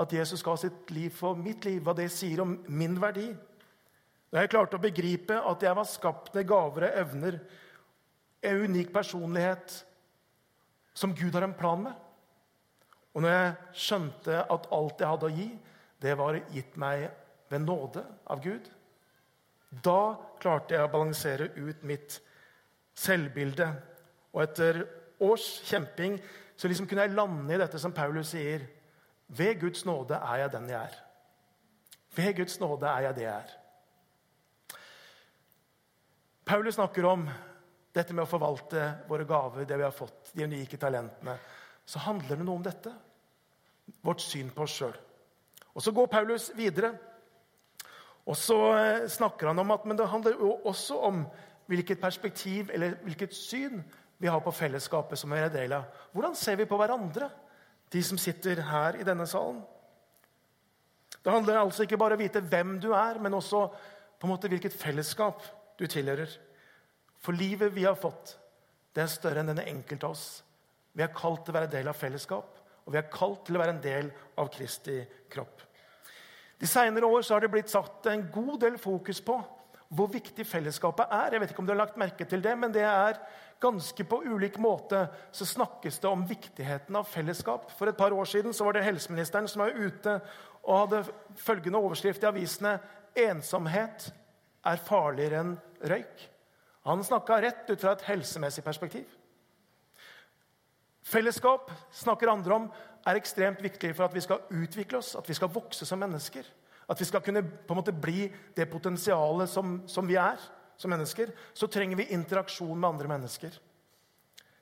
at 0.00 0.12
Jesus 0.12 0.44
ga 0.44 0.54
sitt 0.56 0.92
liv 0.94 1.10
for 1.16 1.36
mitt 1.36 1.64
liv, 1.64 1.80
hva 1.82 1.96
det 1.96 2.10
sier 2.12 2.40
om 2.44 2.54
min 2.68 2.94
verdi. 3.00 3.26
Når 4.30 4.44
jeg 4.44 4.52
klarte 4.52 4.78
å 4.78 4.82
begripe 4.82 5.36
at 5.50 5.64
jeg 5.66 5.76
var 5.76 5.88
skapt 5.90 6.34
med 6.36 6.46
gaver 6.48 6.86
og 6.86 6.98
evner, 7.02 7.38
en 8.40 8.62
unik 8.64 8.92
personlighet 8.94 9.74
som 10.96 11.14
Gud 11.16 11.34
har 11.34 11.44
en 11.44 11.56
plan 11.56 11.82
med. 11.82 11.96
Og 13.14 13.24
når 13.24 13.34
jeg 13.34 13.80
skjønte 13.84 14.44
at 14.54 14.68
alt 14.72 15.02
jeg 15.02 15.10
hadde 15.10 15.28
å 15.28 15.34
gi, 15.34 15.48
det 16.00 16.14
var 16.16 16.38
gitt 16.54 16.78
meg 16.80 17.08
ved 17.50 17.64
nåde 17.66 18.04
av 18.30 18.40
Gud, 18.44 18.70
da 19.70 20.14
klarte 20.40 20.76
jeg 20.76 20.86
å 20.86 20.92
balansere 20.92 21.50
ut 21.58 21.82
mitt 21.86 22.16
selvbilde. 22.98 23.66
Og 24.32 24.44
etter 24.46 24.84
års 25.22 25.46
kjemping 25.66 26.16
så 26.56 26.70
liksom 26.70 26.88
kunne 26.88 27.06
jeg 27.06 27.16
lande 27.18 27.54
i 27.54 27.60
dette 27.60 27.78
som 27.82 27.94
Paulus 27.94 28.32
sier. 28.34 28.64
Ved 29.26 29.60
Guds 29.60 29.84
nåde 29.86 30.18
er 30.18 30.44
jeg 30.44 30.54
den 30.54 30.70
jeg 30.70 30.80
er. 30.80 31.00
Ved 32.16 32.36
Guds 32.40 32.58
nåde 32.62 32.88
er 32.90 33.08
jeg 33.08 33.18
det 33.18 33.26
jeg 33.26 33.34
er. 33.36 33.59
Paulus 36.50 36.74
snakker 36.74 37.04
om 37.04 37.28
dette 37.94 38.10
med 38.10 38.24
å 38.24 38.26
forvalte 38.26 38.82
våre 39.06 39.22
gaver, 39.22 39.62
det 39.62 39.76
vi 39.78 39.84
har 39.86 39.94
fått, 39.94 40.32
de 40.34 40.48
unike 40.50 40.74
talentene. 40.82 41.36
Så 41.86 42.00
handler 42.02 42.40
det 42.40 42.42
noe 42.42 42.58
om 42.58 42.64
dette. 42.64 42.90
Vårt 44.02 44.18
syn 44.24 44.48
på 44.50 44.64
oss 44.64 44.74
sjøl. 44.80 44.96
Og 45.70 45.84
så 45.84 45.92
går 45.94 46.08
Paulus 46.10 46.48
videre. 46.58 46.90
Og 48.26 48.34
så 48.34 48.56
eh, 48.80 49.06
snakker 49.06 49.52
han 49.52 49.62
om 49.62 49.70
at 49.76 49.86
men 49.86 50.00
det 50.00 50.08
handler 50.10 50.42
også 50.42 50.98
om 51.06 51.20
hvilket 51.70 52.02
perspektiv 52.02 52.74
eller 52.74 52.98
hvilket 53.04 53.38
syn 53.38 53.84
vi 54.18 54.26
har 54.26 54.42
på 54.42 54.50
fellesskapet 54.50 55.22
som 55.22 55.30
er 55.30 55.46
er 55.46 55.54
del 55.54 55.76
av. 55.78 55.86
Hvordan 56.10 56.34
ser 56.34 56.58
vi 56.58 56.66
på 56.66 56.82
hverandre, 56.82 57.30
de 57.94 58.02
som 58.10 58.18
sitter 58.18 58.64
her 58.72 58.98
i 58.98 59.06
denne 59.06 59.28
salen? 59.30 59.62
Det 61.14 61.30
handler 61.30 61.62
altså 61.62 61.86
ikke 61.86 62.02
bare 62.02 62.18
om 62.18 62.24
å 62.24 62.26
vite 62.26 62.42
hvem 62.42 62.74
du 62.82 62.90
er, 62.90 63.22
men 63.22 63.38
også 63.38 63.68
på 64.18 64.26
en 64.26 64.34
måte 64.34 64.50
hvilket 64.50 64.74
fellesskap 64.74 65.46
du 65.80 65.86
tilhører. 65.90 66.32
For 67.20 67.36
livet 67.36 67.72
vi 67.74 67.86
har 67.88 67.98
fått, 67.98 68.36
det 68.94 69.04
er 69.04 69.12
større 69.12 69.42
enn 69.42 69.52
denne 69.52 69.66
enkelte 69.70 70.08
av 70.08 70.16
oss. 70.16 70.26
Vi 70.96 71.04
er 71.04 71.14
kalt 71.14 71.44
til 71.46 71.54
å 71.54 71.58
være 71.60 71.70
del 71.72 71.90
av 71.90 71.98
fellesskap, 71.98 72.56
og 72.84 72.94
vi 72.94 73.00
er 73.00 73.10
kalt 73.12 73.44
til 73.46 73.56
å 73.56 73.62
være 73.62 73.76
en 73.76 73.84
del 73.84 74.10
av 74.40 74.50
Kristi 74.52 74.98
kropp. 75.30 75.66
De 76.60 76.68
senere 76.68 77.08
år 77.08 77.24
har 77.30 77.40
det 77.40 77.52
blitt 77.52 77.72
satt 77.72 78.08
en 78.10 78.26
god 78.32 78.58
del 78.66 78.76
fokus 78.80 79.22
på 79.24 79.38
hvor 79.90 80.10
viktig 80.12 80.44
fellesskapet 80.46 81.10
er. 81.10 81.34
Jeg 81.34 81.42
vet 81.42 81.52
ikke 81.52 81.62
om 81.62 81.66
du 81.66 81.72
har 81.72 81.80
lagt 81.80 81.98
merke 81.98 82.26
til 82.28 82.42
det, 82.44 82.52
men 82.58 82.74
det 82.74 82.84
er 82.86 83.16
ganske 83.60 84.04
på 84.06 84.20
ulik 84.22 84.58
måte 84.62 85.02
så 85.34 85.46
snakkes 85.48 85.98
det 86.02 86.10
om 86.10 86.22
viktigheten 86.28 86.96
av 86.96 87.08
fellesskap. 87.10 87.72
For 87.78 87.90
et 87.90 87.98
par 87.98 88.14
år 88.14 88.28
siden 88.28 88.54
så 88.56 88.66
var 88.66 88.76
det 88.76 88.84
helseministeren 88.86 89.48
som 89.50 89.64
var 89.64 89.74
ute 89.74 90.20
og 90.62 90.76
hadde 90.84 91.02
følgende 91.40 91.80
overskrift 91.80 92.22
i 92.24 92.30
avisene 92.30 92.78
Ensomhet 93.18 94.06
er 94.70 94.84
farligere 94.86 95.40
enn 95.42 95.56
røyk. 95.80 96.28
Han 96.88 97.04
snakka 97.04 97.40
rett 97.42 97.70
ut 97.70 97.80
fra 97.80 97.92
et 97.96 98.06
helsemessig 98.08 98.64
perspektiv. 98.64 99.08
Fellesskap 101.10 101.70
snakker 101.96 102.30
andre 102.30 102.56
om, 102.56 102.70
er 103.08 103.16
ekstremt 103.16 103.62
viktig 103.64 103.94
for 103.96 104.06
at 104.06 104.14
vi 104.14 104.22
skal 104.24 104.42
utvikle 104.52 105.00
oss, 105.00 105.14
at 105.16 105.28
vi 105.28 105.36
skal 105.36 105.52
vokse 105.52 105.86
som 105.88 106.00
mennesker. 106.00 106.44
At 106.90 107.00
vi 107.00 107.06
skal 107.08 107.22
kunne 107.24 107.42
på 107.42 107.74
en 107.74 107.80
måte 107.80 107.94
bli 107.94 108.26
det 108.56 108.68
potensialet 108.70 109.50
som, 109.50 109.80
som 109.88 110.08
vi 110.08 110.18
er 110.20 110.40
som 110.80 110.90
mennesker. 110.90 111.30
Så 111.54 111.68
trenger 111.70 111.96
vi 111.96 112.10
interaksjon 112.14 112.76
med 112.78 112.88
andre 112.88 113.08
mennesker. 113.08 113.54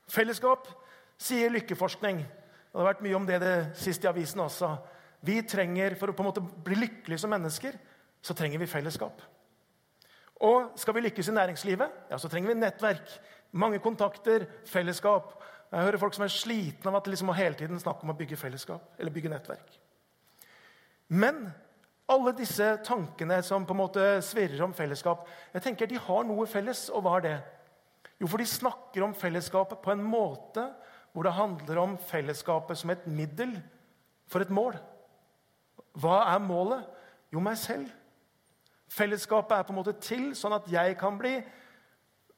Fellesskap 0.09 0.69
sier 1.19 1.53
lykkeforskning. 1.53 2.23
Det 2.23 2.79
har 2.79 2.91
vært 2.91 3.03
mye 3.05 3.17
om 3.17 3.27
det 3.27 3.41
det 3.43 3.57
siste 3.81 4.07
i 4.07 4.11
avisen 4.11 4.45
også. 4.45 4.75
Vi 5.25 5.41
trenger, 5.43 5.97
For 5.99 6.11
å 6.11 6.15
på 6.15 6.23
en 6.23 6.31
måte 6.31 6.45
bli 6.65 6.79
lykkelige 6.79 7.19
som 7.25 7.33
mennesker, 7.33 7.75
så 8.23 8.35
trenger 8.35 8.59
vi 8.59 8.71
fellesskap. 8.71 9.23
Og 10.45 10.79
skal 10.79 10.95
vi 10.95 11.03
lykkes 11.07 11.29
i 11.29 11.35
næringslivet, 11.35 11.95
ja, 12.11 12.19
så 12.19 12.29
trenger 12.31 12.53
vi 12.53 12.61
nettverk. 12.61 13.15
Mange 13.53 13.81
kontakter, 13.83 14.47
fellesskap. 14.69 15.35
Jeg 15.73 15.85
hører 15.85 16.01
folk 16.01 16.15
som 16.15 16.25
er 16.25 16.33
slitne 16.33 16.91
av 16.91 16.99
at 16.99 17.07
det 17.07 17.15
liksom 17.15 17.33
hele 17.37 17.59
tiden 17.59 17.81
snakker 17.81 18.07
om 18.07 18.15
å 18.15 18.19
bygge 18.19 18.39
fellesskap 18.41 19.01
eller 19.01 19.13
bygge 19.13 19.33
nettverk. 19.33 19.75
Men 21.09 21.49
alle 22.09 22.33
disse 22.37 22.71
tankene 22.87 23.41
som 23.45 23.67
på 23.69 23.75
en 23.75 23.83
måte 23.83 24.05
svirrer 24.25 24.63
om 24.65 24.73
fellesskap, 24.77 25.27
jeg 25.53 25.65
tenker 25.65 25.91
de 25.91 26.01
har 26.01 26.25
noe 26.29 26.47
felles. 26.49 26.87
Og 26.95 27.05
hva 27.05 27.19
er 27.19 27.27
det? 27.27 27.37
Jo, 28.19 28.31
for 28.31 28.41
de 28.41 28.49
snakker 28.49 29.05
om 29.05 29.17
fellesskapet 29.17 29.83
på 29.83 29.93
en 29.93 30.05
måte 30.05 30.65
hvor 31.13 31.27
det 31.27 31.37
handler 31.37 31.83
om 31.83 31.99
fellesskapet 32.09 32.79
som 32.79 32.93
et 32.93 33.05
middel 33.11 33.57
for 34.31 34.45
et 34.45 34.53
mål. 34.53 34.77
Hva 35.99 36.23
er 36.33 36.43
målet? 36.45 36.85
Jo, 37.33 37.43
meg 37.45 37.59
selv. 37.61 37.89
Fellesskapet 38.89 39.57
er 39.57 39.63
på 39.63 39.73
en 39.73 39.79
måte 39.79 39.97
til 40.01 40.31
sånn 40.37 40.57
at 40.57 40.69
jeg 40.73 40.97
kan 41.01 41.19
bli 41.19 41.37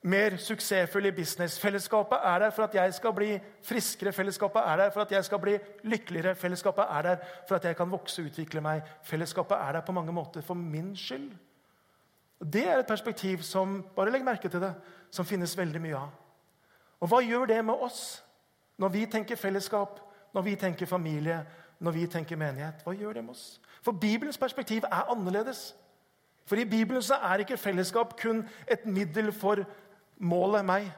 mer 0.02 0.36
suksessfull 0.40 1.06
i 1.06 1.12
business. 1.12 1.58
Fellesskapet 1.60 2.18
er 2.24 2.38
der 2.38 2.50
for 2.50 2.64
at 2.64 2.74
jeg 2.74 2.94
skal 2.94 3.12
bli 3.12 3.34
friskere. 3.62 4.12
Fellesskapet 4.12 4.62
er 4.64 4.76
der 4.76 4.90
for 4.90 5.04
at 5.04 5.12
jeg 5.12 5.24
skal 5.24 5.38
bli 5.38 5.58
lykkeligere. 5.82 6.34
Fellesskapet 6.34 6.86
er 6.88 7.02
der 7.02 7.16
for 7.48 7.56
at 7.56 7.64
jeg 7.64 7.76
kan 7.76 7.90
vokse 7.90 8.22
og 8.22 8.30
utvikle 8.32 8.60
meg. 8.64 8.82
Fellesskapet 9.04 9.56
er 9.56 9.72
der 9.72 9.80
på 9.86 9.92
mange 9.92 10.12
måter 10.12 10.40
for 10.40 10.54
min 10.54 10.96
skyld. 10.96 11.30
Det 12.40 12.68
er 12.68 12.78
et 12.78 12.88
perspektiv 12.88 13.42
som 13.44 13.82
bare 13.96 14.10
legg 14.10 14.24
merke 14.24 14.48
til 14.48 14.60
det, 14.60 14.72
som 15.10 15.24
finnes 15.28 15.58
veldig 15.58 15.80
mye 15.80 15.96
av. 15.96 16.14
Og 17.00 17.08
hva 17.08 17.20
gjør 17.24 17.46
det 17.46 17.64
med 17.64 17.74
oss 17.74 18.22
når 18.80 18.88
vi 18.88 19.04
tenker 19.06 19.36
fellesskap, 19.36 20.00
når 20.32 20.42
vi 20.42 20.54
tenker 20.56 20.86
familie, 20.86 21.42
når 21.80 21.92
vi 21.92 22.06
tenker 22.06 22.36
menighet? 22.36 22.80
Hva 22.84 22.94
gjør 22.96 23.18
det 23.18 23.24
med 23.24 23.34
oss? 23.34 23.60
For 23.84 23.92
Bibelens 23.92 24.38
perspektiv 24.38 24.84
er 24.88 25.12
annerledes. 25.12 25.74
For 26.48 26.58
i 26.58 26.68
Bibelen 26.68 27.02
så 27.02 27.18
er 27.22 27.42
ikke 27.42 27.60
fellesskap 27.60 28.16
kun 28.20 28.42
et 28.68 28.86
middel 28.86 29.32
for 29.32 29.62
målet 30.18 30.66
meg. 30.66 30.90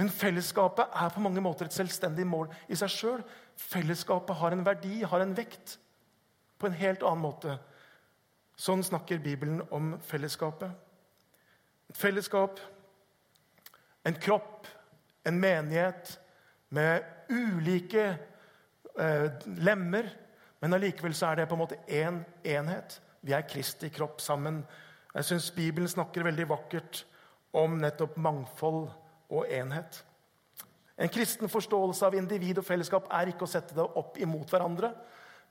Men 0.00 0.10
fellesskapet 0.10 0.94
er 0.96 1.12
på 1.12 1.20
mange 1.20 1.40
måter 1.44 1.68
et 1.68 1.74
selvstendig 1.76 2.24
mål 2.26 2.48
i 2.68 2.78
seg 2.78 2.90
sjøl. 2.90 3.20
Fellesskapet 3.60 4.36
har 4.40 4.54
en 4.54 4.64
verdi, 4.66 5.02
har 5.02 5.22
en 5.22 5.36
vekt, 5.36 5.76
på 6.58 6.66
en 6.66 6.78
helt 6.78 7.04
annen 7.04 7.22
måte. 7.22 7.58
Sånn 8.56 8.84
snakker 8.86 9.20
Bibelen 9.22 9.60
om 9.70 9.96
fellesskapet. 10.06 10.70
Et 11.90 11.98
fellesskap, 11.98 12.60
en 14.06 14.18
kropp, 14.18 14.66
en 15.28 15.38
menighet 15.38 16.16
med 16.72 17.04
ulike 17.30 18.04
eh, 18.98 19.28
lemmer. 19.62 20.08
Men 20.62 20.78
allikevel 20.78 21.14
så 21.14 21.30
er 21.30 21.42
det 21.42 21.48
på 21.50 21.58
en 21.58 21.62
måte 21.62 21.80
én 21.86 22.22
en 22.22 22.24
enhet. 22.56 22.98
Vi 23.22 23.34
er 23.36 23.46
Kristi 23.46 23.90
kropp 23.94 24.20
sammen. 24.20 24.62
Jeg 25.14 25.28
syns 25.28 25.50
Bibelen 25.54 25.90
snakker 25.90 26.24
veldig 26.26 26.48
vakkert 26.50 27.04
om 27.54 27.76
nettopp 27.78 28.16
mangfold 28.20 28.88
og 29.32 29.52
enhet. 29.52 30.00
En 30.96 31.10
kristen 31.12 31.50
forståelse 31.50 32.06
av 32.06 32.16
individ 32.18 32.60
og 32.60 32.66
fellesskap 32.66 33.08
er 33.14 33.32
ikke 33.32 33.46
å 33.46 33.50
sette 33.50 33.76
det 33.76 33.84
opp 33.84 34.18
imot 34.20 34.50
hverandre, 34.52 34.92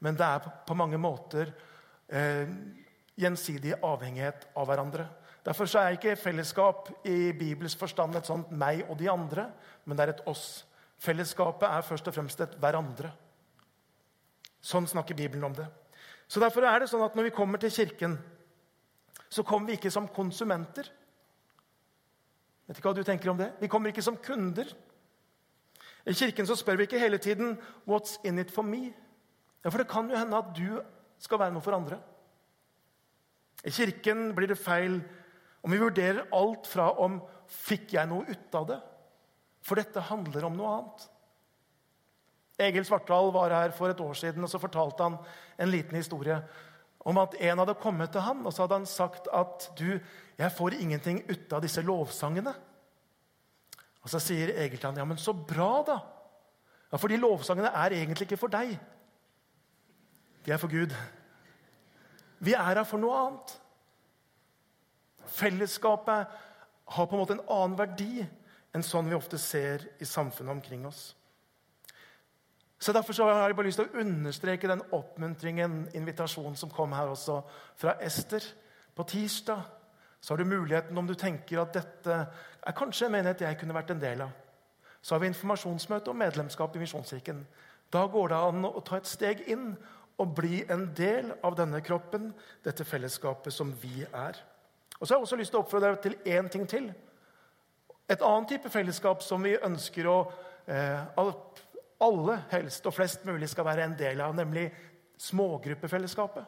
men 0.02 0.18
det 0.18 0.28
er 0.28 0.52
på 0.68 0.78
mange 0.78 1.00
måter 1.02 1.52
eh, 2.08 2.50
gjensidig 3.20 3.74
avhengighet 3.86 4.48
av 4.58 4.70
hverandre. 4.70 5.08
Derfor 5.46 5.70
er 5.80 5.98
ikke 5.98 6.18
fellesskap 6.20 6.92
i 7.10 7.32
Bibels 7.34 7.76
forstand 7.78 8.18
et 8.18 8.30
sånt 8.30 8.52
meg 8.54 8.84
og 8.88 8.98
de 9.00 9.10
andre, 9.10 9.48
men 9.86 9.98
det 9.98 10.06
er 10.06 10.14
et 10.16 10.26
oss. 10.30 10.64
Fellesskapet 11.02 11.66
er 11.70 11.86
først 11.86 12.10
og 12.10 12.16
fremst 12.16 12.44
et 12.46 12.58
hverandre. 12.62 13.10
Sånn 14.62 14.86
snakker 14.90 15.18
Bibelen 15.18 15.48
om 15.50 15.56
det. 15.58 15.66
Så 16.32 16.39
Derfor 16.39 16.63
er 16.63 16.80
det 16.80 16.88
sånn 16.88 17.04
at 17.04 17.15
når 17.17 17.28
vi 17.28 17.36
kommer 17.36 17.60
til 17.60 17.74
kirken, 17.76 18.15
så 19.28 19.44
kommer 19.44 19.67
vi 19.67 19.76
ikke 19.76 19.91
som 19.91 20.08
konsumenter. 20.08 20.88
Vet 22.67 22.80
ikke 22.80 22.88
hva 22.88 22.96
du 22.96 23.04
tenker 23.04 23.34
om 23.34 23.39
det? 23.41 23.50
Vi 23.60 23.67
kommer 23.72 23.91
ikke 23.91 24.06
som 24.06 24.20
kunder. 24.24 24.70
I 26.08 26.15
kirken 26.15 26.48
så 26.48 26.56
spør 26.56 26.80
vi 26.80 26.88
ikke 26.88 27.02
hele 27.04 27.20
tiden 27.20 27.58
'What's 27.86 28.15
in 28.24 28.39
it 28.39 28.52
for 28.52 28.63
me?' 28.63 28.94
Ja, 29.63 29.70
For 29.70 29.78
det 29.78 29.88
kan 29.88 30.10
jo 30.10 30.15
hende 30.15 30.38
at 30.38 30.56
du 30.56 30.82
skal 31.20 31.39
være 31.39 31.52
noe 31.52 31.62
for 31.62 31.76
andre. 31.76 32.00
I 33.65 33.70
kirken 33.70 34.34
blir 34.36 34.48
det 34.48 34.58
feil 34.58 35.04
om 35.63 35.72
vi 35.72 35.78
vurderer 35.78 36.32
alt 36.32 36.67
fra 36.67 36.91
om 36.98 37.22
'Fikk 37.48 37.94
jeg 37.94 38.08
noe 38.08 38.26
ut 38.26 38.56
av 38.56 38.67
det?' 38.67 38.82
For 39.62 39.76
dette 39.76 40.00
handler 40.00 40.46
om 40.46 40.58
noe 40.58 40.78
annet. 40.78 41.11
Egil 42.62 42.86
Svartdal 42.88 43.32
var 43.34 43.54
her 43.56 43.74
for 43.76 43.91
et 43.91 44.02
år 44.04 44.17
siden 44.17 44.43
og 44.45 44.52
så 44.52 44.62
fortalte 44.62 45.04
han 45.08 45.17
en 45.62 45.71
liten 45.71 45.97
historie 45.97 46.38
om 47.06 47.17
at 47.17 47.36
en 47.39 47.62
hadde 47.63 47.80
kommet 47.82 48.12
til 48.13 48.24
han 48.26 48.43
og 48.45 48.54
så 48.54 48.65
hadde 48.65 48.82
han 48.82 48.89
sagt 48.89 49.30
at 49.34 49.71
du, 49.80 49.97
jeg 50.38 50.58
får 50.58 50.78
ingenting 50.78 51.24
ut 51.30 51.54
av 51.54 51.63
disse 51.63 51.82
lovsangene. 51.86 52.54
Og 54.02 54.10
Så 54.10 54.19
sier 54.21 54.54
Egil 54.58 54.80
til 54.80 54.89
han, 54.89 54.97
ja, 54.97 55.06
men 55.06 55.19
så 55.21 55.34
bra, 55.34 55.84
da. 55.86 55.97
Ja, 56.91 56.97
For 56.97 57.08
de 57.08 57.19
lovsangene 57.21 57.69
er 57.69 57.95
egentlig 57.95 58.28
ikke 58.28 58.41
for 58.41 58.52
deg. 58.52 58.74
De 60.45 60.52
er 60.52 60.58
for 60.58 60.71
Gud. 60.71 60.93
Vi 62.41 62.54
er 62.58 62.63
her 62.65 62.84
for 62.84 63.02
noe 63.02 63.17
annet. 63.17 63.54
Fellesskapet 65.32 66.39
har 66.91 67.08
på 67.08 67.15
en 67.15 67.21
måte 67.21 67.38
en 67.38 67.45
annen 67.47 67.78
verdi 67.78 68.26
enn 68.74 68.84
sånn 68.84 69.08
vi 69.08 69.15
ofte 69.15 69.38
ser 69.39 69.86
i 70.02 70.08
samfunnet 70.08 70.58
omkring 70.58 70.88
oss. 70.89 71.12
Så 72.82 72.94
Derfor 72.94 73.13
så 73.13 73.24
har 73.30 73.48
jeg 73.48 73.56
bare 73.56 73.65
lyst 73.67 73.78
til 73.78 73.89
å 73.91 74.02
understreke 74.02 74.67
den 74.67 74.82
oppmuntringen, 74.91 75.84
invitasjonen 75.94 76.56
som 76.58 76.72
kom 76.74 76.96
her 76.98 77.12
også 77.12 77.36
fra 77.78 77.94
Ester. 78.02 78.41
På 78.98 79.06
tirsdag 79.06 79.62
så 80.22 80.34
har 80.34 80.38
du 80.41 80.50
muligheten, 80.50 80.98
om 80.98 81.08
du 81.08 81.13
tenker 81.13 81.62
at 81.62 81.76
dette 81.78 82.15
er 82.65 82.78
kanskje 82.78 83.06
en 83.06 83.13
menighet 83.13 83.44
jeg 83.46 83.60
kunne 83.62 83.78
vært 83.78 83.94
en 83.94 84.02
del 84.02 84.24
av. 84.26 84.34
Så 85.02 85.13
har 85.13 85.22
vi 85.22 85.30
informasjonsmøte 85.30 86.10
om 86.10 86.17
medlemskap 86.17 86.76
i 86.76 86.82
Misjonskirken. 86.82 87.46
Da 87.94 88.06
går 88.10 88.34
det 88.34 88.41
an 88.50 88.65
å 88.65 88.82
ta 88.86 88.98
et 88.98 89.10
steg 89.10 89.46
inn 89.50 89.76
og 90.17 90.36
bli 90.38 90.63
en 90.70 90.88
del 90.98 91.32
av 91.46 91.58
denne 91.58 91.82
kroppen, 91.86 92.32
dette 92.65 92.86
fellesskapet 92.86 93.54
som 93.54 93.74
vi 93.82 94.02
er. 94.06 94.41
Og 94.98 95.06
så 95.06 95.13
har 95.13 95.20
jeg 95.20 95.30
også 95.30 95.41
lyst 95.41 95.54
til 95.54 95.62
å 95.62 95.63
oppfordre 95.65 95.94
deg 95.94 96.02
til 96.02 96.34
én 96.34 96.50
ting 96.50 96.65
til. 96.70 96.89
Et 98.10 98.22
annet 98.26 98.56
type 98.56 98.70
fellesskap 98.74 99.22
som 99.26 99.46
vi 99.46 99.54
ønsker 99.58 100.10
å 100.10 100.20
eh, 100.65 101.02
alle 102.02 102.42
helst 102.52 102.86
og 102.90 102.96
flest 102.96 103.26
mulig 103.28 103.50
skal 103.52 103.68
være 103.68 103.86
en 103.86 103.98
del 103.98 104.22
av, 104.24 104.34
nemlig 104.36 104.68
smågruppefellesskapet. 105.22 106.46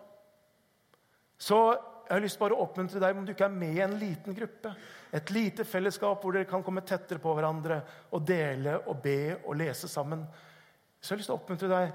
Så 1.37 1.57
jeg 2.03 2.11
har 2.11 2.23
lyst 2.23 2.39
bare 2.39 2.55
å 2.55 2.65
oppmuntre 2.65 2.99
deg 3.01 3.17
om 3.17 3.25
du 3.25 3.31
ikke 3.33 3.45
er 3.47 3.55
med 3.55 3.77
i 3.77 3.83
en 3.83 3.95
liten 3.99 4.35
gruppe. 4.35 4.73
Et 5.13 5.29
lite 5.31 5.65
fellesskap 5.67 6.23
hvor 6.23 6.35
dere 6.35 6.49
kan 6.49 6.63
komme 6.65 6.83
tettere 6.85 7.21
på 7.21 7.31
hverandre 7.35 7.79
og 8.11 8.25
dele 8.27 8.79
og 8.81 8.99
be 9.03 9.37
og 9.43 9.55
lese 9.59 9.89
sammen. 9.91 10.25
Så 10.99 11.11
jeg 11.11 11.15
har 11.15 11.21
lyst 11.21 11.31
til 11.31 11.35
å 11.35 11.39
oppmuntre 11.39 11.71
deg. 11.71 11.93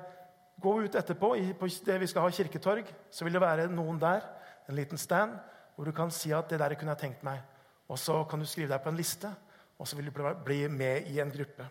Gå 0.58 0.74
ut 0.84 0.98
etterpå 0.98 1.32
på 1.60 1.70
det 1.86 1.98
vi 2.02 2.08
skal 2.10 2.24
ha 2.24 2.32
kirketorg. 2.34 2.88
Så 3.10 3.26
vil 3.26 3.36
det 3.36 3.44
være 3.44 3.68
noen 3.72 4.00
der, 4.00 4.24
en 4.68 4.76
liten 4.76 5.00
stand, 5.00 5.36
hvor 5.76 5.86
du 5.86 5.92
kan 5.92 6.10
si 6.10 6.32
at 6.32 6.48
'det 6.48 6.58
der 6.58 6.74
kunne 6.74 6.92
jeg 6.92 6.98
tenkt 6.98 7.22
meg'. 7.24 7.44
Og 7.88 7.98
så 7.98 8.24
kan 8.24 8.40
du 8.40 8.46
skrive 8.46 8.68
deg 8.68 8.82
på 8.82 8.88
en 8.88 8.96
liste, 8.96 9.30
og 9.78 9.88
så 9.88 9.96
vil 9.96 10.10
du 10.10 10.34
bli 10.44 10.68
med 10.68 11.06
i 11.06 11.20
en 11.20 11.30
gruppe. 11.30 11.64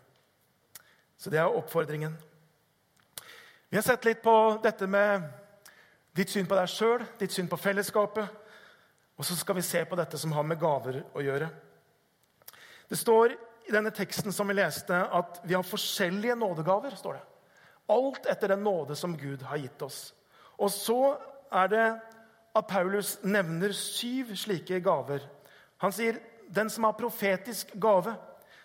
Så 1.17 1.29
det 1.33 1.39
er 1.41 1.49
oppfordringen. 1.49 2.17
Vi 3.69 3.77
har 3.77 3.83
sett 3.83 4.05
litt 4.05 4.21
på 4.23 4.33
dette 4.63 4.87
med 4.87 5.23
ditt 6.15 6.31
syn 6.31 6.47
på 6.49 6.57
deg 6.57 6.69
sjøl, 6.71 7.03
ditt 7.19 7.33
syn 7.33 7.49
på 7.49 7.59
fellesskapet. 7.59 8.43
Og 9.17 9.25
så 9.25 9.35
skal 9.35 9.57
vi 9.57 9.65
se 9.65 9.81
på 9.85 9.97
dette 9.97 10.17
som 10.21 10.31
har 10.37 10.45
med 10.45 10.59
gaver 10.61 11.01
å 11.17 11.23
gjøre. 11.25 11.49
Det 12.87 12.97
står 12.97 13.33
i 13.67 13.73
denne 13.73 13.91
teksten 13.91 14.31
som 14.31 14.47
vi 14.47 14.55
leste, 14.55 14.95
at 14.95 15.41
vi 15.43 15.57
har 15.57 15.65
forskjellige 15.65 16.35
nådegaver. 16.35 16.95
står 16.95 17.13
det. 17.13 17.25
Alt 17.89 18.25
etter 18.25 18.47
den 18.47 18.63
nåde 18.63 18.95
som 18.95 19.17
Gud 19.17 19.41
har 19.41 19.57
gitt 19.57 19.81
oss. 19.81 20.13
Og 20.57 20.71
så 20.71 21.17
er 21.51 21.67
det 21.67 21.87
at 22.55 22.67
Paulus 22.67 23.17
nevner 23.23 23.71
syv 23.71 24.35
slike 24.35 24.79
gaver. 24.79 25.21
Han 25.77 25.91
sier 25.91 26.19
den 26.47 26.69
som 26.69 26.83
har 26.87 26.97
profetisk 26.97 27.73
gave, 27.75 28.15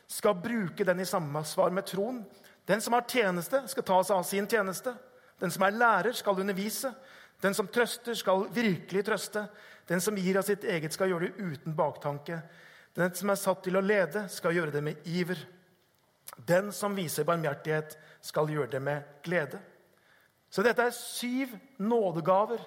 skal 0.06 0.34
bruke 0.34 0.84
den 0.84 1.00
i 1.00 1.08
samsvar 1.08 1.70
med 1.70 1.86
troen. 1.88 2.22
Den 2.66 2.80
som 2.80 2.94
har 2.94 3.06
tjeneste, 3.08 3.64
skal 3.68 3.86
ta 3.86 3.98
seg 4.04 4.16
av 4.16 4.26
sin 4.26 4.46
tjeneste. 4.48 4.94
Den 5.40 5.50
som 5.50 5.64
er 5.66 5.74
lærer, 5.74 6.12
skal 6.14 6.38
undervise. 6.40 6.92
Den 7.42 7.54
som 7.54 7.68
trøster, 7.68 8.14
skal 8.14 8.46
virkelig 8.54 9.04
trøste. 9.06 9.46
Den 9.90 10.00
som 10.00 10.16
gir 10.16 10.38
av 10.38 10.46
sitt 10.46 10.64
eget, 10.64 10.94
skal 10.94 11.10
gjøre 11.10 11.30
det 11.30 11.42
uten 11.42 11.74
baktanke. 11.76 12.38
Den 12.94 13.14
som 13.18 13.32
er 13.32 13.40
satt 13.40 13.64
til 13.64 13.76
å 13.78 13.82
lede, 13.82 14.28
skal 14.30 14.54
gjøre 14.54 14.74
det 14.76 14.84
med 14.84 15.08
iver. 15.10 15.40
Den 16.36 16.70
som 16.72 16.94
viser 16.96 17.26
barmhjertighet, 17.26 17.96
skal 18.22 18.50
gjøre 18.50 18.70
det 18.76 18.82
med 18.82 19.02
glede. 19.24 19.58
Så 20.52 20.62
dette 20.62 20.84
er 20.84 20.94
syv 20.94 21.56
nådegaver 21.80 22.62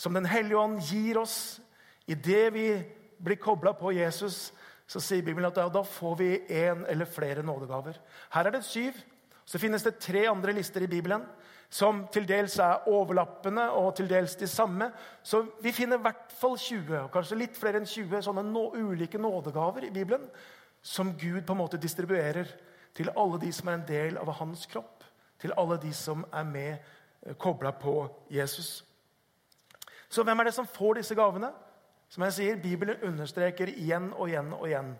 som 0.00 0.14
Den 0.14 0.24
hellige 0.24 0.56
ånd 0.56 0.78
gir 0.80 1.18
oss 1.20 1.60
idet 2.08 2.52
vi 2.54 2.66
blir 3.20 3.36
kobla 3.36 3.74
på 3.76 3.92
Jesus. 3.92 4.52
Så 4.90 5.02
sier 5.02 5.22
Bibelen 5.22 5.46
at 5.46 5.58
da, 5.70 5.82
får 5.86 6.16
vi 6.18 6.30
én 6.50 6.82
eller 6.90 7.06
flere 7.06 7.44
nådegaver. 7.46 7.98
Her 8.34 8.48
er 8.48 8.56
det 8.56 8.64
syv. 8.66 8.96
Så 9.46 9.58
finnes 9.58 9.82
det 9.86 10.00
tre 10.02 10.24
andre 10.30 10.54
lister 10.54 10.82
i 10.82 10.90
Bibelen 10.90 11.22
som 11.70 12.02
til 12.10 12.24
dels 12.26 12.56
er 12.58 12.88
overlappende 12.90 13.68
og 13.78 13.92
til 13.96 14.08
dels 14.10 14.34
de 14.36 14.46
samme. 14.50 14.90
Så 15.22 15.44
vi 15.62 15.72
finner 15.72 16.00
i 16.00 16.02
hvert 16.02 16.32
fall 16.34 16.56
20, 16.58 16.96
og 17.04 17.12
kanskje 17.14 17.38
litt 17.38 17.58
flere 17.58 17.78
enn 17.78 17.86
20 17.86 18.24
sånne 18.26 18.42
nå, 18.42 18.64
ulike 18.74 19.18
nådegaver 19.22 19.86
i 19.86 19.92
Bibelen 19.94 20.26
som 20.82 21.12
Gud 21.14 21.44
på 21.46 21.54
en 21.54 21.60
måte 21.60 21.78
distribuerer 21.78 22.50
til 22.96 23.12
alle 23.14 23.38
de 23.40 23.52
som 23.54 23.68
er 23.68 23.78
en 23.78 23.86
del 23.86 24.18
av 24.18 24.32
hans 24.40 24.66
kropp. 24.66 25.04
Til 25.40 25.54
alle 25.56 25.78
de 25.80 25.92
som 25.94 26.24
er 26.34 26.44
med 26.44 26.72
eh, 26.72 27.36
kobla 27.38 27.70
på 27.70 28.02
Jesus. 28.30 28.82
Så 30.10 30.24
hvem 30.26 30.40
er 30.40 30.50
det 30.50 30.56
som 30.58 30.66
får 30.66 30.98
disse 30.98 31.14
gavene? 31.14 31.52
Som 32.10 32.24
jeg 32.26 32.34
sier, 32.34 32.58
Bibelen 32.58 33.02
understreker 33.06 33.70
igjen 33.70 34.10
og 34.16 34.28
igjen 34.28 34.50
og 34.56 34.66
igjen. 34.66 34.90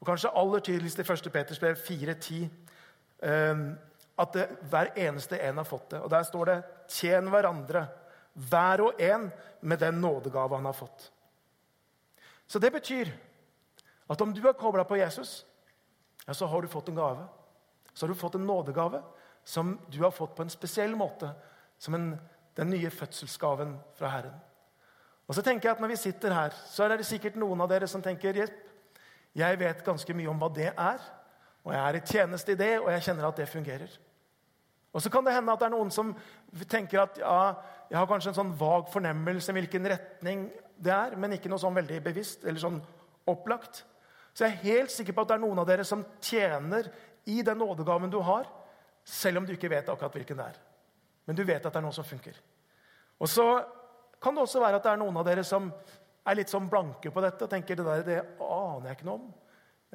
Og 0.00 0.06
Kanskje 0.06 0.32
aller 0.36 0.60
tydeligst 0.60 1.00
i 1.00 1.06
1. 1.06 1.32
Peters 1.32 1.60
brev 1.62 1.80
4.10 1.80 2.50
at 4.22 4.34
det, 4.36 4.44
hver 4.68 4.90
eneste 4.98 5.38
en 5.40 5.62
har 5.62 5.64
fått 5.64 5.90
det. 5.94 6.00
Og 6.02 6.10
Der 6.10 6.22
står 6.22 6.44
det 6.44 6.62
'tjen 6.88 7.30
hverandre, 7.30 7.86
hver 8.34 8.80
og 8.80 9.00
en 9.00 9.32
med 9.60 9.78
den 9.78 9.94
nådegave 10.00 10.56
han 10.56 10.64
har 10.64 10.72
fått'. 10.72 11.10
Så 12.46 12.58
det 12.58 12.72
betyr 12.72 13.08
at 14.10 14.20
om 14.20 14.34
du 14.34 14.48
er 14.48 14.52
kobla 14.52 14.82
på 14.84 14.96
Jesus, 14.96 15.46
ja, 16.26 16.32
så 16.32 16.46
har 16.46 16.60
du 16.60 16.68
fått 16.68 16.88
en 16.88 16.96
gave. 16.96 17.28
Så 17.94 18.06
har 18.06 18.14
du 18.14 18.20
fått 18.20 18.34
en 18.34 18.46
nådegave 18.46 19.02
som 19.44 19.80
du 19.92 20.02
har 20.02 20.10
fått 20.10 20.34
på 20.36 20.42
en 20.42 20.50
spesiell 20.50 20.96
måte. 20.96 21.34
Som 21.78 21.94
en, 21.94 22.20
den 22.56 22.70
nye 22.70 22.90
fødselsgaven 22.90 23.80
fra 23.94 24.08
Herren. 24.08 24.40
Og 25.28 25.34
så 25.36 25.42
tenker 25.42 25.68
jeg 25.68 25.76
at 25.76 25.80
Når 25.80 25.88
vi 25.88 25.96
sitter 25.96 26.32
her, 26.34 26.54
så 26.66 26.84
er 26.84 26.96
det 26.96 27.06
sikkert 27.06 27.36
noen 27.40 27.60
av 27.60 27.68
dere 27.70 27.88
som 27.88 28.02
tenker 28.02 28.34
hjelp. 28.34 28.70
Jeg 29.34 29.58
vet 29.58 29.84
ganske 29.84 30.14
mye 30.14 30.28
om 30.28 30.40
hva 30.40 30.48
det 30.52 30.72
er. 30.72 31.04
Og 31.64 31.72
jeg 31.72 31.82
er 31.82 31.96
i 31.96 32.06
tjeneste 32.06 32.52
i 32.52 32.58
det, 32.58 32.72
og 32.80 32.90
jeg 32.90 33.04
kjenner 33.06 33.28
at 33.28 33.38
det 33.38 33.48
fungerer. 33.48 33.92
Og 34.92 35.02
så 35.02 35.10
kan 35.10 35.24
det 35.24 35.32
hende 35.32 35.52
at 35.52 35.60
det 35.62 35.68
er 35.70 35.72
noen 35.72 35.92
som 35.94 36.10
tenker 36.68 37.00
at 37.00 37.20
ja, 37.22 37.54
jeg 37.88 37.96
har 37.96 38.08
kanskje 38.10 38.32
en 38.32 38.40
sånn 38.42 38.52
vag 38.58 38.90
fornemmelse 38.92 39.54
hvilken 39.56 39.88
retning 39.88 40.50
det 40.82 40.92
er, 40.92 41.14
men 41.16 41.36
ikke 41.36 41.48
noe 41.52 41.62
sånn 41.62 41.76
veldig 41.78 42.00
bevisst 42.04 42.44
eller 42.44 42.60
sånn 42.60 42.80
opplagt. 43.30 43.84
Så 44.34 44.44
jeg 44.44 44.52
er 44.52 44.66
helt 44.66 44.92
sikker 44.92 45.16
på 45.16 45.24
at 45.24 45.30
det 45.30 45.38
er 45.38 45.44
noen 45.44 45.62
av 45.62 45.68
dere 45.68 45.86
som 45.86 46.04
tjener 46.24 46.90
i 47.30 47.40
den 47.46 47.60
nådegaven 47.62 48.12
du 48.12 48.18
har, 48.24 48.48
selv 49.04 49.40
om 49.40 49.46
du 49.46 49.54
ikke 49.54 49.70
vet 49.72 49.88
akkurat 49.88 50.14
hvilken 50.18 50.40
det 50.40 50.48
er. 50.50 50.58
Men 51.28 51.38
du 51.38 51.44
vet 51.46 51.62
at 51.62 51.70
det 51.70 51.80
er 51.80 51.86
noe 51.86 51.96
som 51.96 52.06
funker. 52.06 52.36
Og 53.22 53.30
så 53.30 53.46
kan 54.22 54.36
det 54.36 54.44
også 54.44 54.62
være 54.62 54.78
at 54.78 54.86
det 54.86 54.92
er 54.94 55.00
noen 55.02 55.18
av 55.18 55.26
dere 55.26 55.44
som 55.46 55.68
er 56.22 56.38
litt 56.38 56.52
sånn 56.52 56.68
blanke 56.70 57.10
på 57.10 57.22
dette 57.24 57.46
og 57.46 57.50
tenker 57.50 57.78
det 57.78 57.86
der 57.86 58.04
det 58.06 58.18
aner 58.38 58.90
jeg 58.90 58.98
ikke 58.98 59.08
noe 59.08 59.18
om. 59.18 59.30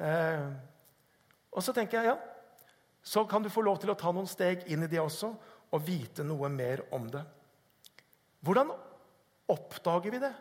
Eh, 0.04 0.48
og 1.56 1.64
så 1.64 1.72
tenker 1.74 1.98
jeg 1.98 2.12
ja, 2.12 2.18
så 3.02 3.24
kan 3.28 3.42
du 3.42 3.48
få 3.50 3.64
lov 3.64 3.80
til 3.80 3.92
å 3.92 3.96
ta 3.98 4.12
noen 4.12 4.28
steg 4.28 4.66
inn 4.68 4.84
i 4.84 4.90
det 4.90 5.00
også 5.00 5.32
og 5.68 5.84
vite 5.84 6.24
noe 6.26 6.50
mer 6.52 6.84
om 6.94 7.08
det. 7.12 7.22
Hvordan 8.44 8.70
oppdager 9.48 10.12
vi 10.12 10.20
det? 10.22 10.34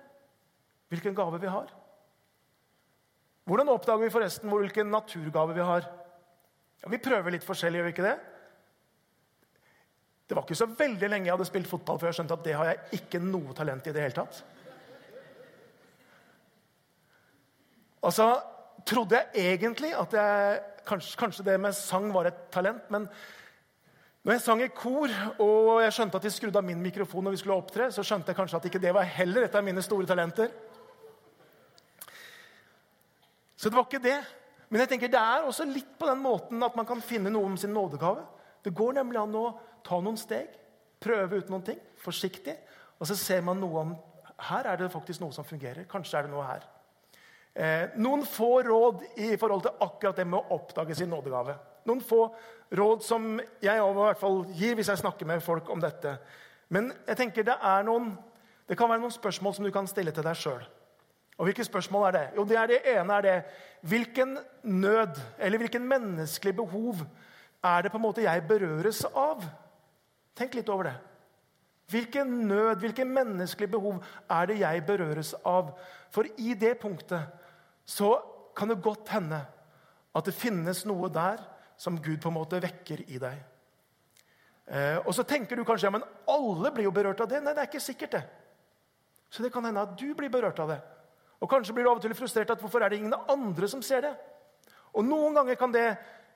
Hvilken 0.92 1.16
gave 1.16 1.40
vi 1.42 1.52
har? 1.52 1.72
Hvordan 3.48 3.72
oppdager 3.72 4.04
vi 4.04 4.12
forresten 4.12 4.52
hvilken 4.52 4.92
naturgave 4.92 5.56
vi 5.56 5.64
har? 5.64 5.88
Ja, 6.84 6.92
vi 6.92 7.00
prøver 7.02 7.34
litt 7.34 7.48
forskjellig, 7.48 7.80
gjør 7.80 7.88
vi 7.88 7.96
ikke 7.96 8.08
det? 8.08 8.18
Det 10.28 10.36
var 10.36 10.44
ikke 10.44 10.60
så 10.60 10.68
veldig 10.68 11.10
lenge 11.10 11.30
jeg 11.30 11.36
hadde 11.38 11.48
spilt 11.48 11.70
fotball 11.72 12.00
før 12.02 12.12
jeg 12.12 12.20
skjønte 12.20 12.36
at 12.36 12.46
det 12.46 12.56
har 12.60 12.70
jeg 12.72 13.00
ikke 13.00 13.22
noe 13.24 13.56
talent 13.56 13.88
i 13.88 13.94
det 13.96 14.04
hele 14.04 14.18
tatt. 14.18 14.42
Og 18.04 18.14
så 18.14 18.28
trodde 18.88 19.20
jeg 19.20 19.54
egentlig 19.54 19.94
at 19.98 20.18
jeg 20.18 20.66
Kanskje, 20.88 21.18
kanskje, 21.20 21.44
det 21.44 21.58
med 21.60 21.76
sang 21.76 22.06
var 22.16 22.30
et 22.30 22.38
talent, 22.48 22.86
men 22.96 23.10
når 24.24 24.38
jeg 24.38 24.42
sang 24.46 24.62
i 24.64 24.70
kor 24.72 25.12
og 25.44 25.82
jeg 25.84 25.96
skjønte 25.98 26.16
at 26.16 26.24
de 26.24 26.32
skrudde 26.32 26.60
av 26.62 26.64
min 26.64 26.80
mikrofon 26.80 27.24
når 27.28 27.36
vi 27.36 27.40
skulle 27.42 27.58
opptre, 27.60 27.90
så 27.92 28.06
skjønte 28.08 28.32
jeg 28.32 28.38
kanskje 28.38 28.62
at 28.62 28.68
ikke 28.70 28.80
det 28.84 28.94
var 28.96 29.10
heller 29.18 29.44
et 29.50 29.58
av 29.60 29.66
mine 29.68 29.84
store 29.84 30.08
talenter. 30.08 30.48
Så 33.56 33.68
det 33.68 33.76
var 33.76 33.88
ikke 33.90 34.04
det. 34.04 34.16
Men 34.68 34.84
jeg 34.84 34.92
tenker 34.94 35.12
det 35.12 35.20
er 35.20 35.48
også 35.48 35.68
litt 35.68 35.94
på 36.00 36.08
den 36.08 36.20
måten 36.24 36.64
at 36.64 36.76
man 36.80 36.88
kan 36.88 37.04
finne 37.04 37.32
noe 37.36 37.48
om 37.48 37.56
sin 37.60 37.76
nådegave. 37.76 38.24
Det 38.64 38.76
går 38.76 38.98
nemlig 39.00 39.20
an 39.22 39.36
å 39.40 39.46
ta 39.88 40.00
noen 40.04 40.20
steg, 40.20 40.52
prøve 41.00 41.40
ut 41.40 41.52
noen 41.52 41.66
ting, 41.66 41.80
forsiktig, 42.04 42.56
og 42.98 43.08
så 43.08 43.16
ser 43.18 43.44
man 43.46 43.60
noe 43.62 43.84
om 43.84 43.96
her 44.48 44.68
er 44.70 44.78
det 44.78 44.92
faktisk 44.94 45.22
noe 45.24 45.34
som 45.34 45.46
fungerer. 45.48 45.88
Kanskje 45.90 46.20
er 46.20 46.28
det 46.28 46.34
noe 46.34 46.46
her. 46.46 46.66
Eh, 47.58 47.96
noen 47.98 48.22
få 48.30 48.62
råd 48.68 49.02
i 49.18 49.32
forhold 49.40 49.64
til 49.66 49.82
akkurat 49.82 50.20
det 50.20 50.28
med 50.30 50.38
å 50.38 50.60
oppdage 50.60 50.98
sin 50.98 51.10
nådegave. 51.10 51.56
Noen 51.90 52.04
få 52.06 52.28
råd 52.78 53.02
som 53.06 53.40
jeg 53.64 53.82
i 53.82 53.94
hvert 53.98 54.22
fall 54.22 54.44
gir 54.54 54.78
hvis 54.78 54.92
jeg 54.92 55.02
snakker 55.02 55.26
med 55.26 55.42
folk 55.42 55.70
om 55.74 55.82
dette. 55.82 56.18
Men 56.70 56.92
jeg 57.08 57.18
tenker 57.18 57.48
det, 57.48 57.56
noen, 57.88 58.12
det 58.70 58.78
kan 58.78 58.92
være 58.92 59.02
noen 59.02 59.16
spørsmål 59.16 59.56
som 59.58 59.66
du 59.66 59.72
kan 59.74 59.90
stille 59.90 60.14
til 60.14 60.28
deg 60.28 60.38
sjøl. 60.38 60.68
Og 61.38 61.48
hvilke 61.48 61.66
spørsmål 61.66 62.08
er 62.08 62.16
det? 62.18 62.26
Jo, 62.38 62.46
det, 62.50 62.58
er 62.58 62.70
det 62.70 62.80
ene 62.96 63.18
er 63.18 63.26
det 63.26 63.38
Hvilken 63.88 64.38
nød 64.64 65.20
eller 65.38 65.62
hvilken 65.62 65.84
menneskelig 65.86 66.56
behov 66.58 67.04
er 67.64 67.82
det 67.86 67.92
på 67.94 68.00
en 68.00 68.06
måte 68.08 68.26
jeg 68.26 68.46
berøres 68.50 69.04
av? 69.14 69.46
Tenk 70.38 70.58
litt 70.58 70.70
over 70.70 70.92
det. 70.92 70.96
Hvilken 71.92 72.32
nød, 72.50 72.82
hvilke 72.84 73.06
menneskelige 73.08 73.72
behov 73.72 74.02
er 74.30 74.50
det 74.50 74.58
jeg 74.60 74.84
berøres 74.86 75.34
av? 75.48 75.72
For 76.14 76.28
i 76.38 76.54
det 76.60 76.76
punktet 76.82 77.32
så 77.88 78.18
kan 78.58 78.70
det 78.70 78.82
godt 78.84 79.14
hende 79.14 79.40
at 80.18 80.28
det 80.28 80.36
finnes 80.36 80.84
noe 80.90 81.10
der 81.14 81.40
som 81.80 82.00
Gud 82.02 82.20
på 82.22 82.30
en 82.32 82.36
måte 82.36 82.60
vekker 82.62 83.06
i 83.08 83.22
deg. 83.22 83.38
Eh, 84.68 84.98
og 85.00 85.14
så 85.16 85.24
tenker 85.24 85.56
du 85.56 85.64
kanskje 85.64 85.88
ja, 85.88 85.94
men 85.96 86.06
alle 86.28 86.74
blir 86.76 86.90
jo 86.90 86.94
berørt 86.96 87.22
av 87.24 87.30
det. 87.32 87.40
Nei, 87.44 87.54
det 87.56 87.64
er 87.64 87.70
ikke 87.70 87.84
sikkert, 87.84 88.18
det. 88.18 88.24
Så 89.32 89.44
det 89.44 89.54
kan 89.54 89.64
hende 89.68 89.86
at 89.86 89.96
du 90.00 90.10
blir 90.18 90.32
berørt 90.34 90.60
av 90.60 90.74
det. 90.74 90.82
Og 91.40 91.50
kanskje 91.50 91.76
blir 91.78 91.86
du 91.86 91.92
av 91.92 92.02
og 92.02 92.04
til 92.04 92.18
frustrert 92.18 92.52
at 92.52 92.60
hvorfor 92.60 92.84
er 92.84 92.92
det 92.92 93.00
ingen 93.00 93.16
andre 93.30 93.70
som 93.72 93.84
ser 93.86 94.04
det? 94.04 94.14
Og 94.98 95.06
noen 95.06 95.38
ganger 95.38 95.60
kan 95.60 95.72
det, 95.72 95.88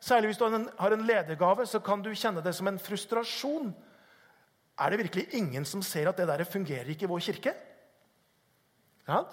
Særlig 0.01 0.31
hvis 0.31 0.37
du 0.37 0.45
har 0.77 0.93
en 0.95 1.05
ledergave, 1.05 1.65
så 1.69 1.79
kan 1.79 2.01
du 2.01 2.09
kjenne 2.17 2.41
det 2.41 2.55
som 2.57 2.67
en 2.67 2.79
frustrasjon. 2.81 3.67
Er 4.79 4.89
det 4.89 5.01
virkelig 5.03 5.27
ingen 5.37 5.65
som 5.67 5.83
ser 5.85 6.09
at 6.09 6.17
det 6.17 6.27
der 6.29 6.43
fungerer 6.47 6.89
ikke 6.89 7.05
i 7.07 7.11
vår 7.11 7.23
kirke? 7.27 7.53
Ja? 9.07 9.23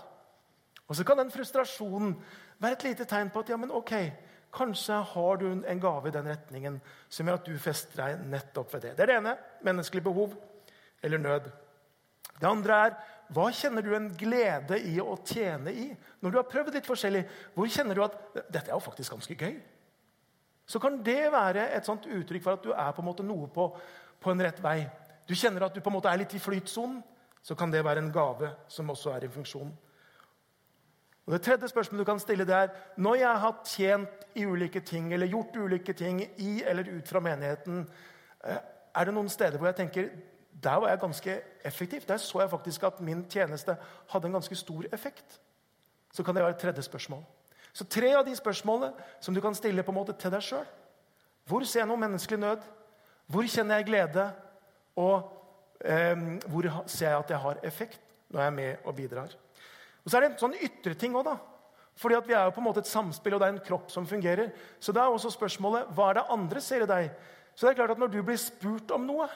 Og 0.89 0.97
så 0.97 1.05
kan 1.05 1.19
den 1.21 1.31
frustrasjonen 1.31 2.17
være 2.59 2.79
et 2.79 2.89
lite 2.89 3.07
tegn 3.09 3.31
på 3.31 3.45
at 3.45 3.53
ja, 3.53 3.57
men 3.61 3.71
ok, 3.75 3.93
kanskje 4.55 5.03
har 5.13 5.41
du 5.41 5.47
en 5.53 5.81
gave 5.81 6.09
i 6.09 6.15
den 6.15 6.29
retningen 6.29 6.81
som 7.09 7.29
gjør 7.29 7.41
at 7.41 7.49
du 7.49 7.59
fester 7.61 8.03
deg 8.03 8.27
nettopp 8.33 8.75
ved 8.75 8.87
det. 8.87 8.97
Det 8.97 9.05
er 9.05 9.13
det 9.13 9.19
ene. 9.21 9.37
Menneskelig 9.69 10.05
behov 10.05 10.35
eller 11.05 11.21
nød. 11.23 11.51
Det 12.39 12.49
andre 12.49 12.83
er 12.87 12.99
hva 13.35 13.51
kjenner 13.53 13.85
du 13.85 13.91
en 13.93 14.09
glede 14.17 14.79
i 14.89 14.95
å 15.03 15.19
tjene 15.21 15.73
i? 15.73 15.91
Når 16.25 16.33
du 16.33 16.39
har 16.39 16.49
prøvd 16.49 16.79
litt 16.79 16.89
forskjellig, 16.89 17.27
hvor 17.53 17.69
kjenner 17.69 17.99
du 17.99 18.05
at 18.07 18.17
dette 18.49 18.71
er 18.71 18.73
jo 18.73 18.81
faktisk 18.81 19.13
ganske 19.13 19.37
gøy? 19.37 19.59
Så 20.69 20.81
kan 20.81 20.97
det 21.05 21.33
være 21.33 21.67
et 21.77 21.85
sånt 21.89 22.09
uttrykk 22.09 22.45
for 22.45 22.57
at 22.57 22.65
du 22.65 22.73
er 22.73 22.95
på 22.97 23.05
en 23.05 23.09
måte 23.09 23.27
noe 23.27 23.51
på, 23.53 23.69
på 24.21 24.33
en 24.33 24.45
rett 24.45 24.63
vei. 24.65 24.79
Du 25.29 25.35
kjenner 25.35 25.67
at 25.67 25.75
du 25.75 25.81
på 25.81 25.91
en 25.91 25.99
måte 25.99 26.09
er 26.09 26.23
litt 26.23 26.35
i 26.35 26.41
flytsonen. 26.41 27.03
Så 27.43 27.55
kan 27.55 27.71
det 27.71 27.85
være 27.85 28.03
en 28.03 28.13
gave 28.13 28.51
som 28.69 28.91
også 28.91 29.13
er 29.15 29.25
i 29.25 29.33
funksjon. 29.33 29.71
Og 31.27 31.33
Det 31.33 31.43
tredje 31.43 31.69
spørsmålet 31.69 32.07
du 32.07 32.11
kan 32.11 32.21
stille, 32.21 32.45
det 32.45 32.55
er 32.55 32.69
når 32.97 33.15
jeg 33.15 33.41
har 33.41 33.61
tjent 33.65 34.25
i 34.35 34.47
ulike 34.47 34.81
ting 34.81 35.13
eller 35.13 35.29
gjort 35.29 35.57
ulike 35.57 35.93
ting 35.93 36.23
i 36.23 36.63
eller 36.65 36.89
ut 36.89 37.09
fra 37.09 37.21
menigheten, 37.21 37.87
eh, 38.45 38.57
er 38.95 39.05
det 39.05 39.15
noen 39.15 39.29
steder 39.29 39.59
hvor 39.59 39.69
jeg 39.69 39.77
tenker 39.77 40.09
der 40.63 40.81
var 40.81 40.89
jeg 40.89 40.99
ganske 40.99 41.41
effektiv. 41.65 42.01
Der 42.09 42.17
så 42.17 42.41
jeg 42.41 42.51
faktisk 42.51 42.83
at 42.83 43.01
min 43.01 43.25
tjeneste 43.31 43.77
hadde 44.09 44.27
en 44.27 44.33
ganske 44.33 44.55
stor 44.55 44.85
effekt. 44.93 45.41
Så 46.13 46.23
kan 46.23 46.35
det 46.35 46.43
være 46.43 46.51
et 46.51 46.59
tredje 46.59 46.83
spørsmål. 46.83 47.25
Så 47.73 47.85
tre 47.85 48.17
av 48.17 48.25
de 48.27 48.37
spørsmålene 48.37 48.93
som 49.21 49.35
du 49.35 49.41
kan 49.41 49.55
stille 49.55 49.83
på 49.83 49.91
en 49.91 49.95
måte 49.95 50.13
til 50.13 50.31
deg 50.31 50.43
sjøl. 50.43 50.65
Hvor 51.47 51.65
ser 51.65 51.81
jeg 51.81 51.89
noe 51.89 52.01
menneskelig 52.01 52.39
nød? 52.41 52.65
Hvor 53.27 53.47
kjenner 53.47 53.77
jeg 53.77 53.87
glede? 53.87 54.33
Og 54.99 55.85
eh, 55.85 56.25
hvor 56.51 56.69
ser 56.87 57.13
jeg 57.13 57.19
at 57.19 57.31
jeg 57.35 57.43
har 57.45 57.63
effekt 57.67 58.03
når 58.29 58.43
jeg 58.43 58.51
er 58.51 58.57
med 58.57 58.85
og 58.85 58.97
bidrar? 58.99 59.37
Og 60.05 60.11
Så 60.11 60.17
er 60.17 60.25
det 60.25 60.31
en 60.33 60.43
sånn 60.43 60.59
ytre 60.59 60.95
ting 60.99 61.17
òg, 61.17 61.27
da. 61.29 61.39
Fordi 61.99 62.15
at 62.15 62.29
vi 62.29 62.35
er 62.37 62.47
jo 62.47 62.55
på 62.55 62.63
en 62.63 62.69
måte 62.69 62.83
et 62.85 62.91
samspill, 62.91 63.35
og 63.35 63.43
det 63.43 63.49
er 63.49 63.57
en 63.57 63.65
kropp 63.67 63.91
som 63.91 64.07
fungerer. 64.07 64.53
Så 64.81 64.95
det 64.95 65.03
er 65.03 65.11
også 65.11 65.33
spørsmålet 65.35 65.91
hva 65.97 66.11
er 66.11 66.21
det 66.21 66.31
andre 66.31 66.63
ser 66.63 66.85
i 66.85 66.91
deg? 66.91 67.11
Så 67.55 67.67
det 67.67 67.73
er 67.73 67.81
klart 67.81 67.97
at 67.97 67.99
Når 67.99 68.13
du 68.13 68.23
blir 68.23 68.39
spurt 68.39 68.93
om 68.95 69.07
noe, 69.07 69.27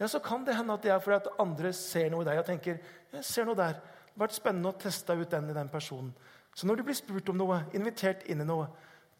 ja, 0.00 0.08
så 0.08 0.18
kan 0.24 0.44
det 0.44 0.56
hende 0.56 0.74
at 0.74 0.82
det 0.82 0.90
er 0.90 0.98
fordi 0.98 1.16
at 1.20 1.32
andre 1.38 1.72
ser 1.76 2.10
noe 2.10 2.24
i 2.24 2.28
deg 2.30 2.38
og 2.40 2.46
tenker 2.48 2.78
jeg 3.12 3.24
ser 3.26 3.44
noe 3.46 3.58
der. 3.58 3.76
Det 3.76 4.16
har 4.16 4.22
vært 4.24 4.36
spennende 4.38 4.72
å 4.72 4.78
teste 4.80 5.14
ut 5.14 5.30
den 5.30 5.50
i 5.52 5.56
den 5.56 5.68
personen. 5.68 6.12
Så 6.56 6.66
når 6.66 6.80
du 6.80 6.84
blir 6.88 6.96
spurt 6.98 7.28
om 7.30 7.38
noe, 7.38 7.60
invitert 7.76 8.24
inn 8.32 8.40
i 8.42 8.46
noe, 8.48 8.66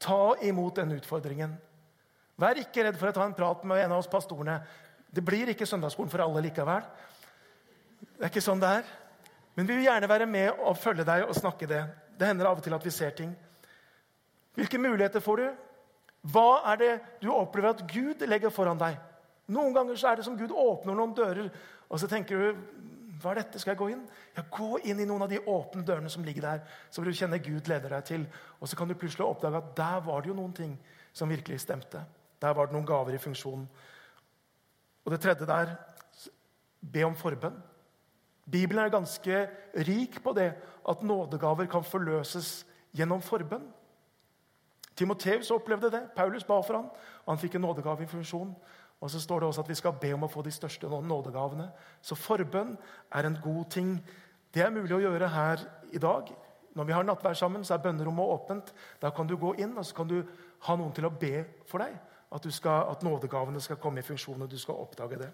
ta 0.00 0.34
imot 0.42 0.80
den 0.80 0.96
utfordringen. 0.96 1.52
Vær 2.40 2.58
ikke 2.58 2.86
redd 2.86 2.96
for 2.98 3.10
å 3.10 3.14
ta 3.14 3.26
en 3.28 3.36
prat 3.36 3.64
med 3.68 3.84
en 3.84 3.92
av 3.92 4.00
oss 4.00 4.10
pastorene. 4.10 4.56
Det 5.10 5.24
blir 5.26 5.50
ikke 5.50 5.66
søndagsskolen 5.66 6.10
for 6.12 6.22
alle 6.22 6.42
likevel. 6.46 6.84
Det 8.00 8.26
er 8.26 8.30
ikke 8.30 8.44
sånn 8.44 8.60
det 8.62 8.70
er. 8.80 8.90
Men 9.56 9.66
vi 9.66 9.76
vil 9.76 9.88
gjerne 9.88 10.08
være 10.08 10.28
med 10.30 10.60
og 10.62 10.78
følge 10.78 11.06
deg 11.06 11.26
og 11.26 11.34
snakke 11.36 11.68
det. 11.68 11.82
Det 12.18 12.28
hender 12.28 12.50
av 12.50 12.60
og 12.60 12.64
til 12.64 12.76
at 12.76 12.84
vi 12.86 12.92
ser 12.94 13.16
ting. 13.16 13.32
Hvilke 14.54 14.78
muligheter 14.78 15.22
får 15.24 15.42
du? 15.42 15.48
Hva 16.30 16.60
er 16.72 16.80
det 16.80 16.92
du 17.22 17.30
opplever 17.32 17.72
at 17.72 17.82
Gud 17.90 18.22
legger 18.28 18.52
foran 18.52 18.78
deg? 18.80 18.98
Noen 19.50 19.74
ganger 19.74 19.98
så 19.98 20.10
er 20.10 20.20
det 20.20 20.26
som 20.26 20.36
Gud 20.38 20.52
åpner 20.52 20.94
noen 20.94 21.14
dører, 21.16 21.48
og 21.90 21.98
så 21.98 22.06
tenker 22.10 22.38
du 22.38 22.60
hva 23.20 23.34
er 23.34 23.42
dette? 23.42 23.60
Skal 23.60 23.74
jeg 23.74 23.80
gå 23.80 23.88
inn? 23.92 24.04
Ja, 24.36 24.44
Gå 24.48 24.78
inn 24.88 25.00
i 25.02 25.06
noen 25.08 25.26
av 25.26 25.28
de 25.32 25.40
åpne 25.44 25.84
dørene 25.84 26.08
som 26.12 26.24
ligger 26.24 26.46
der. 26.46 26.62
Så 26.88 27.02
vil 27.02 27.12
du 27.12 27.18
kjenne 27.18 27.40
Gud 27.42 27.68
leder 27.68 27.92
deg 27.92 28.06
til. 28.08 28.22
Og 28.60 28.70
så 28.70 28.78
kan 28.78 28.88
du 28.88 28.96
plutselig 28.96 29.26
oppdage 29.26 29.60
at 29.60 29.74
der 29.76 29.98
var 30.06 30.22
det 30.22 30.30
jo 30.30 30.36
noen 30.38 30.54
ting 30.56 30.72
som 31.12 31.28
virkelig 31.28 31.60
stemte. 31.60 32.00
Der 32.40 32.54
var 32.56 32.68
det 32.68 32.76
noen 32.76 32.88
gaver 32.88 33.16
i 33.16 33.20
funksjon. 33.20 33.66
Og 35.04 35.12
det 35.12 35.20
tredje 35.20 35.48
der 35.48 35.74
be 36.80 37.04
om 37.04 37.16
forbønn. 37.16 37.58
Bibelen 38.50 38.84
er 38.84 38.92
ganske 38.92 39.48
rik 39.86 40.22
på 40.22 40.32
det 40.36 40.52
at 40.88 41.02
nådegaver 41.02 41.68
kan 41.70 41.84
forløses 41.84 42.66
gjennom 42.96 43.22
forbønn. 43.22 43.68
Timoteus 44.96 45.50
opplevde 45.50 45.90
det. 45.90 46.02
Paulus 46.16 46.44
ba 46.44 46.60
for 46.60 46.76
ham. 46.76 46.90
Han 47.28 47.38
fikk 47.38 47.54
en 47.56 47.64
nådegave 47.64 48.04
i 48.04 48.10
funksjon. 48.10 48.54
Og 49.00 49.10
så 49.10 49.20
står 49.20 49.40
det 49.40 49.48
også 49.48 49.60
at 49.60 49.68
vi 49.68 49.78
skal 49.78 49.96
be 50.00 50.12
om 50.12 50.26
å 50.26 50.28
få 50.28 50.42
de 50.44 50.52
største 50.52 50.88
nådegavene. 50.88 51.70
Så 52.02 52.18
forbønn 52.18 52.74
er 53.12 53.26
en 53.26 53.38
god 53.42 53.70
ting. 53.72 53.94
Det 54.52 54.64
er 54.64 54.74
mulig 54.74 54.96
å 54.96 55.00
gjøre 55.00 55.30
her 55.32 55.64
i 55.92 56.02
dag. 56.02 56.28
Når 56.74 56.84
vi 56.84 56.92
har 56.92 57.06
nattvær 57.06 57.38
sammen, 57.38 57.64
så 57.64 57.74
er 57.74 57.84
bønnerommet 57.86 58.34
åpent. 58.34 58.74
Da 59.00 59.10
kan 59.14 59.26
du 59.26 59.36
gå 59.40 59.54
inn 59.58 59.72
og 59.78 59.86
så 59.86 59.96
kan 59.96 60.10
du 60.10 60.20
ha 60.66 60.76
noen 60.76 60.92
til 60.92 61.08
å 61.08 61.14
be 61.14 61.46
for 61.70 61.82
deg. 61.82 61.96
At, 62.30 62.46
skal, 62.54 62.90
at 62.92 63.02
nådegavene 63.02 63.60
skal 63.60 63.78
komme 63.82 64.00
i 64.00 64.06
funksjon, 64.06 64.42
og 64.42 64.50
du 64.50 64.58
skal 64.58 64.78
oppdage 64.78 65.18
det. 65.18 65.30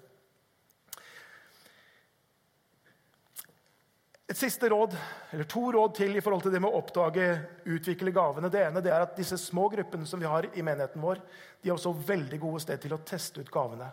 Et 4.26 4.38
siste 4.38 4.68
råd, 4.68 4.96
eller 5.30 5.46
To 5.46 5.60
råd 5.72 5.92
til 5.94 6.16
i 6.16 6.22
forhold 6.24 6.42
til 6.42 6.54
det 6.56 6.60
med 6.64 6.72
å 6.72 6.80
oppdage, 6.80 7.26
utvikle 7.70 8.10
gavene. 8.16 8.50
Det 8.50 8.64
ene 8.64 8.82
det 8.82 8.90
er 8.90 9.04
at 9.04 9.14
disse 9.18 9.38
små 9.38 9.68
gruppene 9.70 10.08
som 10.08 10.18
vi 10.20 10.26
har 10.26 10.48
i 10.50 10.64
menigheten 10.66 11.04
vår, 11.04 11.20
de 11.62 11.70
er 11.70 11.76
også 11.76 11.92
veldig 12.08 12.40
gode 12.42 12.64
sted 12.64 12.80
til 12.82 12.96
å 12.96 13.02
teste 13.06 13.44
ut 13.44 13.52
gavene. 13.52 13.92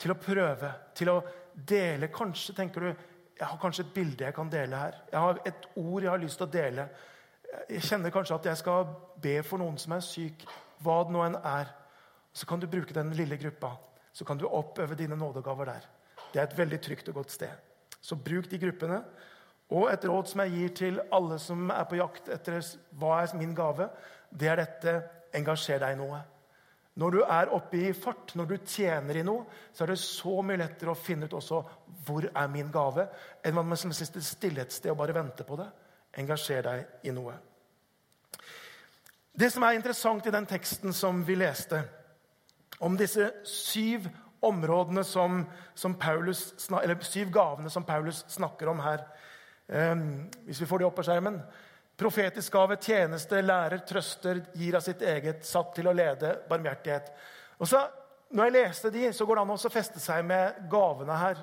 Til 0.00 0.10
å 0.10 0.18
prøve, 0.18 0.72
til 0.98 1.12
å 1.12 1.20
dele. 1.54 2.10
Kanskje 2.10 2.56
tenker 2.56 2.88
du 2.88 2.90
jeg 3.34 3.46
har 3.50 3.58
kanskje 3.58 3.82
et 3.82 3.94
bilde 3.94 4.26
jeg 4.26 4.34
kan 4.34 4.50
dele 4.50 4.78
her. 4.78 4.98
Jeg 5.10 5.20
har 5.20 5.40
et 5.46 5.64
ord 5.76 6.02
jeg 6.02 6.10
har 6.10 6.22
lyst 6.22 6.38
til 6.38 6.46
å 6.46 6.54
dele. 6.54 6.84
Jeg 7.68 7.86
kjenner 7.86 8.12
kanskje 8.14 8.36
at 8.36 8.46
jeg 8.50 8.60
skal 8.60 8.92
be 9.22 9.40
for 9.46 9.62
noen 9.62 9.78
som 9.78 9.94
er 9.96 10.04
syk. 10.06 10.44
Hva 10.82 11.00
det 11.06 11.14
nå 11.14 11.24
enn 11.24 11.38
er. 11.40 11.72
Så 12.34 12.46
kan 12.50 12.60
du 12.60 12.66
bruke 12.66 12.94
den 12.94 13.12
lille 13.14 13.38
gruppa. 13.38 13.76
Så 14.12 14.24
kan 14.26 14.38
du 14.38 14.48
oppøve 14.48 14.98
dine 14.98 15.16
nådegaver 15.16 15.70
der. 15.70 15.86
Det 16.32 16.40
er 16.40 16.48
et 16.48 16.58
veldig 16.58 16.80
trygt 16.82 17.08
og 17.08 17.20
godt 17.20 17.30
sted. 17.30 17.50
Så 18.00 18.18
bruk 18.18 18.50
de 18.50 18.58
gruppene. 18.58 19.00
Og 19.70 19.88
et 19.92 20.04
råd 20.04 20.28
som 20.28 20.42
jeg 20.42 20.54
gir 20.54 20.74
til 20.76 21.00
alle 21.14 21.38
som 21.40 21.70
er 21.72 21.86
på 21.88 21.98
jakt 21.98 22.28
etter 22.34 22.60
hva 22.98 23.22
er 23.22 23.36
min 23.38 23.54
gave, 23.56 23.88
det 24.30 24.50
er 24.50 24.60
dette 24.60 24.94
engasjer 25.34 25.80
deg 25.80 25.94
i 25.94 26.00
noe. 26.02 26.20
Når 27.00 27.10
du 27.10 27.22
er 27.22 27.50
oppe 27.54 27.78
i 27.88 27.94
fart, 27.96 28.36
når 28.38 28.50
du 28.50 28.56
tjener 28.70 29.18
i 29.18 29.24
noe, 29.26 29.48
så 29.74 29.82
er 29.82 29.94
det 29.94 30.02
så 30.02 30.36
mye 30.46 30.60
lettere 30.60 30.92
å 30.92 30.98
finne 30.98 31.26
ut 31.26 31.34
også 31.34 31.62
hvor 32.06 32.28
er 32.28 32.52
min 32.52 32.70
gave, 32.70 33.08
enn 33.42 33.56
man 33.56 33.78
som 33.80 33.94
sitter 33.94 34.22
stille 34.22 34.66
og 34.92 35.00
bare 35.00 35.16
venter 35.16 35.48
på 35.48 35.58
det. 35.58 35.66
Engasjer 36.22 36.62
deg 36.62 37.08
i 37.08 37.14
noe. 37.14 37.34
Det 39.34 39.50
som 39.50 39.64
er 39.66 39.74
interessant 39.74 40.26
i 40.28 40.34
den 40.34 40.46
teksten 40.46 40.94
som 40.94 41.24
vi 41.26 41.34
leste, 41.34 41.80
om 42.84 42.98
disse 43.00 43.30
syv 43.48 44.10
områdene 44.44 45.04
som, 45.08 45.42
som 45.74 45.96
Paulus, 45.96 46.50
eller 46.68 47.00
syv 47.06 47.30
gavene 47.32 47.72
som 47.72 47.86
Paulus 47.88 48.22
snakker 48.32 48.68
om 48.72 48.82
her, 48.84 49.06
Um, 49.66 50.30
hvis 50.44 50.60
vi 50.60 50.66
får 50.68 50.78
de 50.78 50.84
opp 50.84 50.98
på 50.98 51.04
skjermen. 51.06 51.38
Profetisk 51.96 52.52
gave, 52.52 52.76
tjeneste, 52.82 53.40
lærer, 53.40 53.80
trøster, 53.88 54.42
gir 54.58 54.76
av 54.76 54.82
sitt 54.84 55.02
eget, 55.02 55.44
satt 55.46 55.70
til 55.76 55.88
å 55.88 55.94
lede, 55.96 56.34
barmhjertighet. 56.50 57.12
Og 57.58 57.70
så, 57.70 57.86
Når 58.34 58.44
jeg 58.48 58.52
leste 58.52 58.90
de, 58.90 59.02
så 59.14 59.24
går 59.26 59.36
det 59.36 59.42
an 59.44 59.50
å 59.54 59.70
feste 59.70 60.00
seg 60.02 60.24
med 60.26 60.56
gavene 60.70 61.14
her. 61.14 61.38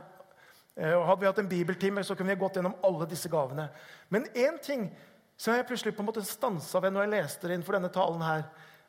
Eh, 0.76 0.92
og 0.92 1.06
Hadde 1.08 1.22
vi 1.22 1.28
hatt 1.30 1.40
en 1.40 1.48
bibeltime, 1.48 2.04
så 2.04 2.18
kunne 2.20 2.34
vi 2.34 2.42
gått 2.42 2.58
gjennom 2.58 2.76
alle 2.84 3.08
disse 3.08 3.30
gavene. 3.32 3.70
Men 4.10 4.26
én 4.36 4.58
ting 4.60 4.90
som 5.38 5.54
jeg 5.56 5.66
plutselig 5.70 5.96
på 5.96 6.04
en 6.04 6.10
måte 6.10 6.26
stansa 6.26 6.82
ved 6.84 6.92
når 6.92 7.06
jeg 7.06 7.14
leste 7.14 7.48
det 7.48 7.56
innenfor 7.56 7.78
denne 7.78 7.94
talen 7.94 8.26
her, 8.26 8.44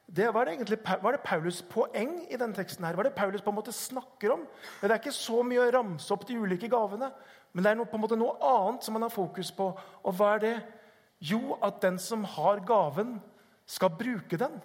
det 0.07 0.29
var, 0.35 0.45
det 0.45 0.53
egentlig, 0.57 0.79
var 1.03 1.15
det 1.15 1.23
Paulus' 1.25 1.63
poeng 1.69 2.27
i 2.29 2.37
denne 2.37 2.55
teksten? 2.55 2.85
her? 2.85 2.97
Var 2.99 3.09
det 3.09 3.15
Paulus 3.17 3.41
på 3.41 3.51
en 3.51 3.57
måte 3.57 3.73
snakker 3.73 4.35
om? 4.35 4.43
Det 4.81 4.91
er 4.91 4.99
ikke 4.99 5.15
så 5.15 5.43
mye 5.47 5.63
å 5.63 5.71
ramse 5.73 6.13
opp 6.13 6.27
de 6.29 6.37
ulike 6.37 6.69
gavene. 6.69 7.09
Men 7.53 7.65
det 7.65 7.71
er 7.71 7.79
noe, 7.79 7.89
på 7.89 7.97
en 7.97 8.03
måte 8.05 8.19
noe 8.19 8.35
annet 8.45 8.85
som 8.85 8.97
man 8.97 9.07
har 9.07 9.13
fokus 9.15 9.53
på. 9.57 9.71
Og 10.03 10.19
hva 10.19 10.35
er 10.35 10.43
det? 10.45 10.55
Jo, 11.23 11.57
at 11.63 11.81
den 11.85 12.01
som 12.03 12.27
har 12.29 12.61
gaven, 12.67 13.21
skal 13.67 13.93
bruke 13.95 14.37
den. 14.37 14.59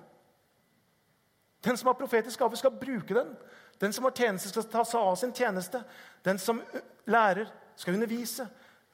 Den 1.63 1.78
som 1.78 1.91
har 1.91 2.00
profetisk 2.00 2.41
gave, 2.41 2.58
skal 2.58 2.73
bruke 2.73 3.13
den. 3.13 3.36
Den 3.80 3.93
som 3.93 4.08
har 4.08 4.15
tjeneste, 4.17 4.50
skal 4.50 4.67
ta 4.71 4.84
seg 4.88 5.00
av 5.00 5.15
sin 5.21 5.34
tjeneste. 5.38 5.84
Den 6.26 6.41
som 6.41 6.63
lærer, 7.06 7.47
skal 7.78 7.93
undervise. 7.93 8.47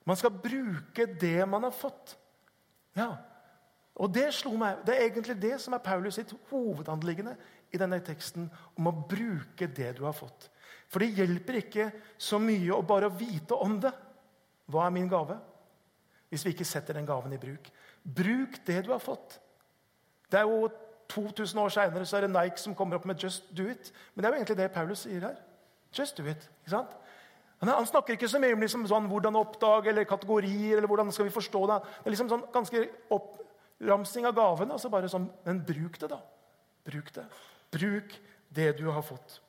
Man 0.06 0.20
skal 0.20 0.34
bruke 0.44 1.08
det 1.20 1.48
man 1.48 1.64
har 1.64 1.72
fått. 1.72 2.18
Ja, 3.00 3.16
Og 4.02 4.10
det 4.14 4.32
slo 4.34 4.56
meg. 4.58 4.82
Det 4.86 4.96
er 4.96 5.06
egentlig 5.06 5.36
det 5.42 5.60
som 5.62 5.76
er 5.76 5.84
Paulus 5.86 6.18
sitt 6.18 6.34
hovedanliggende 6.50 7.36
i 7.74 7.80
denne 7.82 8.00
teksten 8.06 8.48
om 8.78 8.90
å 8.90 8.96
bruke 9.10 9.68
det 9.70 9.92
du 10.00 10.04
har 10.08 10.16
fått. 10.18 10.50
For 10.90 11.02
det 11.02 11.14
hjelper 11.18 11.60
ikke 11.62 11.90
så 12.22 12.40
mye 12.42 12.74
å 12.74 12.86
bare 12.86 13.12
vite 13.14 13.58
om 13.58 13.80
det. 13.82 13.94
Hva 14.70 14.88
er 14.88 14.96
min 14.96 15.10
gave? 15.10 15.38
Hvis 16.30 16.46
vi 16.46 16.54
ikke 16.56 16.68
setter 16.68 16.98
den 16.98 17.06
gaven 17.06 17.34
i 17.34 17.42
bruk. 17.42 17.70
Bruk 18.04 18.60
det 18.66 18.82
du 18.86 18.92
har 18.94 19.02
fått. 19.02 19.40
Det 20.30 20.42
er 20.42 20.50
jo 20.50 20.70
2000 21.14 21.60
år 21.62 21.74
seinere 21.74 22.08
er 22.08 22.26
det 22.26 22.32
Nike 22.34 22.62
som 22.62 22.76
kommer 22.76 22.98
opp 22.98 23.06
med 23.06 23.18
'just 23.18 23.44
do 23.58 23.68
it'. 23.70 23.92
Men 24.16 24.24
det 24.24 24.26
er 24.26 24.34
jo 24.34 24.40
egentlig 24.42 24.58
det 24.58 24.72
Paulus 24.72 25.00
sier 25.00 25.20
her. 25.20 25.36
Just 25.94 26.18
do 26.18 26.26
it. 26.26 26.50
ikke 26.62 26.70
sant? 26.70 26.90
Han, 27.62 27.86
snakker 27.86 28.14
ikke 28.14 28.28
så 28.28 28.40
mye 28.40 28.54
om 28.54 28.60
liksom 28.60 28.88
sånn, 28.88 29.08
hvordan 29.08 29.36
oppdage 29.36 29.88
eller 29.88 30.04
kategorier. 30.04 30.78
eller 30.78 30.88
hvordan 30.88 31.12
skal 31.12 31.26
vi 31.26 31.32
forstå 31.32 31.68
Det 31.68 31.82
Det 31.84 32.06
er 32.06 32.10
liksom 32.10 32.30
sånn 32.30 32.46
ganske 32.54 32.90
oppramsing 33.84 34.26
av 34.26 34.36
gavene. 34.36 34.74
Altså 34.74 34.90
bare 34.90 35.10
sånn, 35.12 35.30
Men 35.44 35.64
bruk 35.66 36.00
det, 36.00 36.08
da. 36.08 36.20
Bruk 36.86 37.14
det. 37.14 37.26
Bruk 37.72 38.16
det 38.50 38.72
du 38.78 38.88
har 38.88 39.02
fått. 39.02 39.40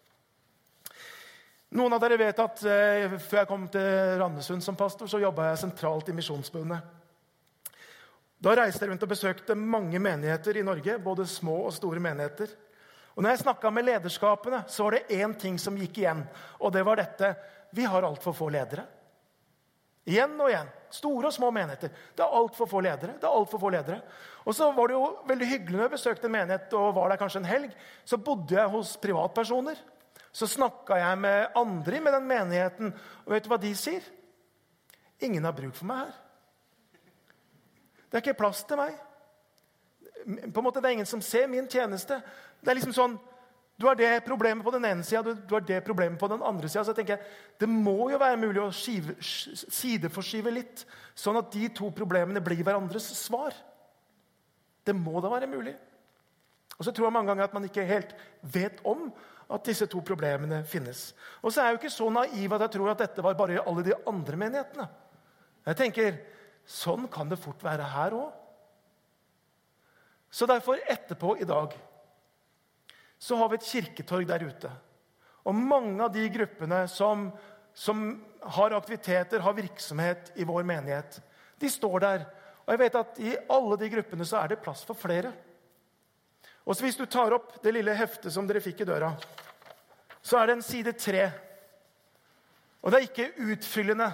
Noen 1.75 1.93
av 1.93 2.01
dere 2.01 2.17
vet 2.17 2.39
at 2.39 2.61
eh, 2.71 3.17
Før 3.19 3.41
jeg 3.41 3.49
kom 3.51 3.65
til 3.69 4.19
Randesund 4.21 4.63
som 4.63 4.77
pastor, 4.77 5.09
så 5.11 5.19
jobba 5.19 5.51
jeg 5.51 5.65
sentralt 5.65 6.09
i 6.09 6.15
Misjonsbundet. 6.15 6.93
Da 8.39 8.53
reiste 8.55 8.85
jeg 8.85 8.93
rundt 8.93 9.03
og 9.07 9.11
besøkte 9.11 9.57
mange 9.57 9.99
menigheter 9.99 10.59
i 10.59 10.63
Norge. 10.67 10.99
både 10.99 11.27
små 11.27 11.65
og 11.67 11.73
store 11.73 12.01
menigheter. 12.01 12.51
Og 13.15 13.23
når 13.23 13.31
jeg 13.31 13.45
snakka 13.45 13.71
med 13.71 13.87
lederskapene, 13.87 14.65
så 14.69 14.85
var 14.85 14.91
det 14.99 15.17
én 15.17 15.35
ting 15.39 15.59
som 15.59 15.77
gikk 15.79 15.99
igjen. 15.99 16.25
Og 16.61 16.73
det 16.73 16.83
var 16.85 16.97
dette 16.97 17.35
Vi 17.75 17.85
har 17.85 18.03
altfor 18.03 18.33
få 18.33 18.49
ledere. 18.49 18.85
Igjen 20.05 20.35
og 20.37 20.51
igjen. 20.51 20.69
Store 20.93 21.31
og 21.31 21.35
små 21.35 21.49
menigheter. 21.55 21.91
Det 22.15 22.23
er 22.23 22.37
altfor 22.39 22.69
få 22.71 22.81
ledere. 22.85 23.17
det 23.21 23.25
er 23.25 23.37
alt 23.39 23.51
for 23.51 23.59
få 23.59 23.71
ledere. 23.73 24.03
Og 24.45 24.55
så 24.55 24.69
var 24.73 24.89
det 24.89 24.95
jo 24.95 25.07
veldig 25.27 25.49
hyggelig 25.49 25.79
når 25.79 25.85
jeg 25.87 25.95
besøkte 25.97 26.29
en 26.29 26.35
menighet 26.37 26.77
og 26.77 26.95
var 26.95 27.09
der 27.11 27.21
kanskje 27.23 27.41
en 27.41 27.49
helg. 27.49 27.73
Så 28.05 28.21
bodde 28.21 28.55
jeg 28.55 28.69
hos 28.69 28.97
privatpersoner. 29.01 29.81
Så 30.35 30.47
snakka 30.51 30.99
jeg 30.99 31.19
med 31.19 31.57
andre 31.57 32.01
med 32.01 32.13
den 32.13 32.27
menigheten, 32.27 32.95
og 33.25 33.33
vet 33.33 33.45
du 33.45 33.51
hva 33.53 33.59
de 33.63 33.71
sier? 33.79 34.03
Ingen 35.23 35.45
har 35.47 35.55
bruk 35.55 35.77
for 35.79 35.87
meg 35.87 36.05
her. 36.05 36.17
Det 38.11 38.19
er 38.19 38.25
ikke 38.25 38.41
plass 38.43 38.65
til 38.67 38.79
meg. 38.79 38.97
På 40.25 40.61
en 40.61 40.67
måte, 40.67 40.81
Det 40.81 40.89
er 40.89 40.97
ingen 40.99 41.07
som 41.07 41.23
ser 41.23 41.47
min 41.47 41.69
tjeneste. 41.69 42.21
Det 42.61 42.71
er 42.71 42.75
liksom 42.75 42.93
sånn, 42.93 43.17
Du 43.75 43.89
har 43.89 43.99
det 43.99 44.11
problemet 44.27 44.63
på 44.63 44.71
den 44.71 44.85
ene 44.87 45.03
sida, 45.03 45.35
du, 45.35 45.55
har 45.55 45.65
det 45.67 45.81
problemet 45.87 46.19
på 46.21 46.29
den 46.31 46.43
andre 46.47 46.69
sida. 46.71 46.85
Så 46.85 46.93
jeg 46.95 47.01
tenker, 47.03 47.25
det 47.59 47.69
må 47.69 48.11
jo 48.13 48.21
være 48.23 48.39
mulig 48.39 48.63
å 48.63 48.71
skive, 48.75 49.17
sideforskyve 49.21 50.53
litt, 50.55 50.85
sånn 51.19 51.41
at 51.41 51.51
de 51.55 51.69
to 51.75 51.91
problemene 51.95 52.43
blir 52.45 52.63
hverandres 52.63 53.09
svar. 53.19 53.57
Det 54.87 54.95
må 54.95 55.19
da 55.25 55.33
være 55.33 55.51
mulig. 55.51 55.75
Og 56.79 56.87
så 56.87 56.93
tror 56.95 57.09
jeg 57.09 57.17
mange 57.17 57.33
ganger 57.33 57.49
at 57.49 57.57
man 57.57 57.67
ikke 57.67 57.87
helt 57.89 58.15
vet 58.55 58.79
om 58.87 59.09
at 59.55 59.67
disse 59.67 59.87
to 59.91 60.01
problemene 60.07 60.63
finnes. 60.67 61.09
Og 61.43 61.53
så 61.53 61.63
er 61.63 61.69
jeg 61.69 61.77
jo 61.77 61.83
ikke 61.83 61.97
så 61.97 62.07
naiv 62.15 62.55
at 62.55 62.65
jeg 62.67 62.77
tror 62.77 62.93
at 62.95 63.03
dette 63.03 63.27
var 63.27 63.37
bare 63.39 63.59
i 63.59 63.65
alle 63.65 63.85
de 63.87 63.99
andre 64.11 64.39
menighetene. 64.41 64.87
Jeg 65.65 65.81
tenker, 65.81 66.17
Sånn 66.65 67.09
kan 67.13 67.29
det 67.29 67.41
fort 67.41 67.61
være 67.65 67.87
her 67.93 68.15
òg. 68.17 68.31
Så 70.33 70.49
derfor, 70.51 70.81
etterpå 70.91 71.37
i 71.39 71.47
dag, 71.47 71.75
så 73.25 73.39
har 73.41 73.49
vi 73.49 73.59
et 73.61 73.69
kirketorg 73.69 74.27
der 74.29 74.45
ute. 74.45 74.71
Og 75.49 75.57
mange 75.57 75.97
av 76.05 76.13
de 76.13 76.25
gruppene 76.33 76.83
som, 76.93 77.31
som 77.73 78.03
har 78.57 78.77
aktiviteter, 78.77 79.41
har 79.41 79.57
virksomhet 79.57 80.33
i 80.37 80.45
vår 80.49 80.67
menighet, 80.69 81.21
de 81.61 81.71
står 81.71 82.05
der. 82.05 82.27
Og 82.65 82.75
jeg 82.75 82.83
vet 82.83 82.99
at 83.01 83.23
i 83.25 83.33
alle 83.57 83.79
de 83.81 83.89
gruppene 83.97 84.27
så 84.29 84.43
er 84.43 84.53
det 84.53 84.61
plass 84.65 84.85
for 84.85 84.99
flere. 84.99 85.33
Og 86.65 86.77
Hvis 86.81 86.97
du 86.97 87.05
tar 87.07 87.33
opp 87.37 87.59
det 87.65 87.75
lille 87.77 87.97
heftet 87.97 88.33
som 88.33 88.47
dere 88.49 88.63
fikk 88.65 88.85
i 88.85 88.89
døra, 88.89 89.13
så 90.25 90.41
er 90.41 90.47
det 90.47 90.59
en 90.59 90.65
side 90.65 90.95
tre. 90.97 91.25
Og 92.81 92.93
det 92.93 93.01
er 93.01 93.09
ikke 93.09 93.51
utfyllende. 93.53 94.09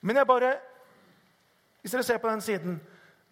Men 0.00 0.16
jeg 0.16 0.28
bare 0.28 0.54
hvis 1.80 1.92
dere 1.92 2.04
ser 2.04 2.20
på 2.20 2.28
den 2.28 2.40
siden, 2.44 2.80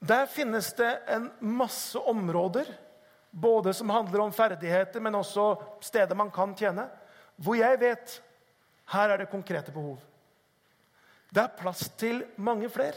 der 0.01 0.29
finnes 0.31 0.73
det 0.73 0.90
en 1.09 1.31
masse 1.40 1.99
områder, 2.01 2.64
både 3.40 3.74
som 3.74 3.90
handler 3.90 4.20
om 4.20 4.33
ferdigheter, 4.33 5.01
men 5.01 5.14
også 5.14 5.55
steder 5.85 6.18
man 6.18 6.31
kan 6.35 6.55
tjene, 6.59 6.88
hvor 7.37 7.59
jeg 7.59 7.81
vet 7.81 8.18
her 8.92 9.12
er 9.12 9.22
det 9.22 9.31
konkrete 9.31 9.72
behov. 9.72 9.98
Det 11.31 11.42
er 11.42 11.57
plass 11.59 11.88
til 12.01 12.22
mange 12.37 12.70
flere. 12.72 12.96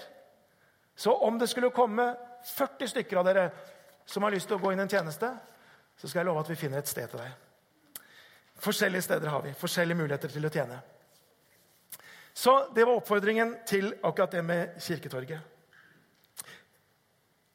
Så 0.95 1.13
om 1.13 1.39
det 1.39 1.49
skulle 1.49 1.71
komme 1.75 2.13
40 2.55 2.87
stykker 2.93 3.19
av 3.19 3.27
dere 3.27 3.49
som 4.05 4.23
har 4.23 4.33
lyst 4.33 4.47
til 4.49 4.57
å 4.57 4.61
gå 4.61 4.71
inn 4.71 4.79
i 4.79 4.85
en 4.85 4.91
tjeneste, 4.91 5.29
så 5.97 6.07
skal 6.07 6.21
jeg 6.21 6.29
love 6.29 6.41
at 6.41 6.49
vi 6.49 6.57
finner 6.59 6.81
et 6.81 6.89
sted 6.89 7.11
til 7.11 7.21
deg. 7.21 7.33
Forskjellige 8.61 9.05
steder 9.05 9.29
har 9.33 9.43
vi. 9.43 9.53
Forskjellige 9.57 9.97
muligheter 9.97 10.31
til 10.31 10.45
å 10.45 10.53
tjene. 10.53 10.79
Så 12.33 12.53
det 12.75 12.85
var 12.87 12.95
oppfordringen 12.95 13.55
til 13.67 13.91
akkurat 14.01 14.31
det 14.31 14.43
med 14.45 14.77
Kirketorget. 14.79 15.39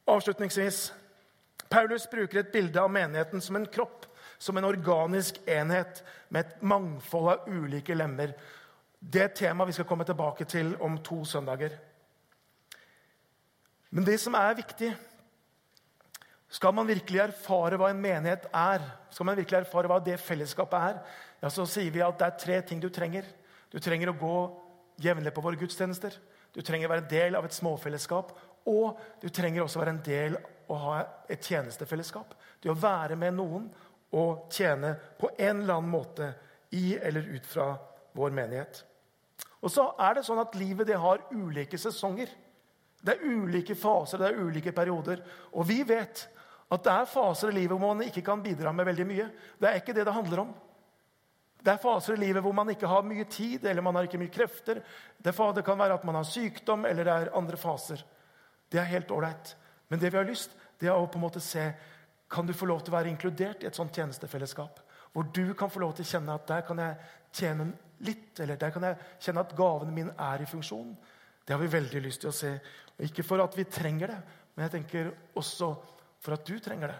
Avslutningsvis 0.07 0.93
Paulus 1.69 2.07
bruker 2.09 2.41
et 2.41 2.51
bilde 2.51 2.81
av 2.81 2.91
menigheten 2.91 3.41
som 3.43 3.57
en 3.59 3.67
kropp, 3.67 4.05
som 4.37 4.57
en 4.57 4.67
organisk 4.67 5.39
enhet 5.49 6.03
med 6.29 6.45
et 6.45 6.61
mangfold 6.61 7.31
av 7.33 7.49
ulike 7.49 7.95
lemmer. 7.95 8.33
Det 8.99 9.21
er 9.21 9.29
et 9.29 9.39
tema 9.41 9.65
vi 9.67 9.75
skal 9.75 9.87
komme 9.89 10.05
tilbake 10.07 10.47
til 10.49 10.73
om 10.83 10.97
to 11.03 11.23
søndager. 11.25 11.75
Men 13.89 14.05
det 14.05 14.19
som 14.19 14.35
er 14.35 14.57
viktig 14.57 14.95
Skal 16.47 16.71
man 16.71 16.87
virkelig 16.87 17.19
erfare 17.19 17.75
hva 17.75 17.89
en 17.91 17.99
menighet 17.99 18.45
er, 18.55 18.79
skal 19.11 19.25
man 19.27 19.35
virkelig 19.35 19.57
erfare 19.57 19.89
hva 19.91 19.97
det 19.99 20.13
fellesskapet 20.23 20.79
er, 20.79 21.01
ja, 21.41 21.49
så 21.51 21.65
sier 21.67 21.91
vi 21.91 21.99
at 21.99 22.15
det 22.21 22.23
er 22.23 22.37
tre 22.39 22.59
ting 22.69 22.79
du 22.79 22.87
trenger. 22.87 23.27
Du 23.67 23.81
trenger 23.83 24.13
å 24.13 24.15
gå 24.15 24.37
jevnlig 25.03 25.33
på 25.35 25.43
våre 25.43 25.59
gudstjenester. 25.59 26.15
Du 26.55 26.61
trenger 26.63 26.87
å 26.87 26.93
være 26.93 27.03
en 27.03 27.11
del 27.11 27.35
av 27.35 27.45
et 27.45 27.57
småfellesskap. 27.57 28.31
Og 28.63 28.95
du 29.19 29.27
trenger 29.27 29.65
også 29.65 29.81
å 29.81 29.83
være 29.83 29.95
en 29.97 30.05
del 30.07 30.37
og 30.67 30.81
ha 30.83 30.97
et 31.29 31.43
tjenestefellesskap. 31.43 32.35
Det 32.61 32.71
å 32.71 32.77
være 32.77 33.17
med 33.19 33.35
noen 33.37 33.67
og 34.17 34.47
tjene 34.53 34.93
på 35.19 35.31
en 35.35 35.63
eller 35.63 35.79
annen 35.79 35.91
måte 35.91 36.31
i 36.75 36.95
eller 36.95 37.27
ut 37.35 37.47
fra 37.47 37.71
vår 38.17 38.35
menighet. 38.35 38.83
Og 39.63 39.71
så 39.71 39.89
er 39.99 40.17
det 40.17 40.25
sånn 40.27 40.41
at 40.41 40.55
Livet 40.59 40.87
det 40.89 40.99
har 41.01 41.23
ulike 41.33 41.79
sesonger. 41.79 42.29
Det 43.01 43.15
er 43.15 43.25
ulike 43.29 43.75
faser, 43.77 44.19
det 44.19 44.29
er 44.31 44.39
ulike 44.41 44.73
perioder. 44.75 45.21
Og 45.53 45.67
vi 45.69 45.81
vet 45.87 46.27
at 46.67 46.83
det 46.83 46.93
er 46.93 47.09
faser 47.09 47.51
i 47.51 47.59
livet 47.61 47.77
hvor 47.77 47.93
man 47.95 48.07
ikke 48.07 48.25
kan 48.25 48.41
bidra 48.43 48.73
med 48.75 48.87
veldig 48.89 49.05
mye. 49.07 49.27
Det 49.59 49.69
er 49.69 49.79
ikke 49.79 49.95
det 49.95 50.07
det 50.07 50.15
handler 50.15 50.43
om. 50.43 50.55
Det 51.63 51.73
er 51.73 51.81
faser 51.81 52.15
i 52.15 52.21
livet 52.21 52.43
hvor 52.43 52.55
man 52.55 52.69
ikke 52.71 52.89
har 52.89 53.05
mye 53.07 53.25
tid 53.31 53.65
eller 53.65 53.85
man 53.85 53.97
har 53.97 54.07
ikke 54.07 54.19
mye 54.21 54.33
krefter. 54.33 54.81
Det 55.17 55.33
kan 55.35 55.79
være 55.79 55.97
at 55.97 56.05
man 56.07 56.19
har 56.19 56.27
sykdom 56.27 56.85
eller 56.85 57.07
det 57.07 57.13
er 57.13 57.33
andre 57.37 57.57
faser. 57.57 58.03
Det 58.69 58.79
er 58.81 58.91
helt 58.91 59.11
ålreit. 59.11 59.55
Men 59.87 59.99
det 59.99 60.11
vi 60.11 60.19
har 60.19 60.27
lyst, 60.27 60.53
det 60.79 60.89
er 60.89 60.95
å 60.97 61.07
på 61.07 61.19
en 61.19 61.25
måte 61.25 61.43
se 61.43 61.69
kan 62.29 62.47
du 62.47 62.53
få 62.53 62.67
lov 62.67 62.83
til 62.83 62.91
å 62.91 62.97
være 62.97 63.11
inkludert 63.11 63.63
i 63.63 63.69
et 63.69 63.75
sånt 63.77 63.95
tjenestefellesskap. 63.95 64.81
Hvor 65.13 65.29
du 65.33 65.53
kan 65.57 65.71
få 65.71 65.79
lov 65.79 65.95
til 65.95 66.03
å 66.05 66.09
kjenne 66.09 66.35
at 66.35 66.47
der 66.49 66.65
kan 66.67 66.81
jeg 66.83 66.97
tjene 67.39 67.69
litt, 68.05 68.39
eller 68.43 68.59
der 68.59 68.73
kan 68.75 68.83
jeg 68.83 68.97
kjenne 69.23 69.43
at 69.45 69.55
gavene 69.57 69.95
mine 69.95 70.15
er 70.19 70.43
i 70.43 70.49
funksjon. 70.49 70.91
Det 71.47 71.55
har 71.55 71.61
vi 71.61 71.71
veldig 71.71 72.01
lyst 72.03 72.21
til 72.25 72.31
å 72.31 72.35
se. 72.35 72.51
Og 72.97 73.05
ikke 73.07 73.25
for 73.25 73.41
at 73.41 73.55
vi 73.57 73.65
trenger 73.71 74.11
det, 74.11 74.17
men 74.55 74.67
jeg 74.67 74.75
tenker 74.75 75.11
også 75.39 75.71
for 76.23 76.35
at 76.35 76.45
du 76.45 76.57
trenger 76.59 76.91
det. 76.91 76.99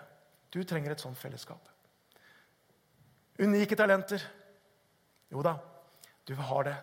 Du 0.53 0.61
trenger 0.63 0.93
et 0.93 1.03
sånt 1.03 1.19
fellesskap. 1.19 1.67
Unike 3.43 3.75
talenter. 3.77 4.23
Jo 5.29 5.43
da, 5.43 5.57
du 6.25 6.33
har 6.39 6.63
det, 6.63 6.75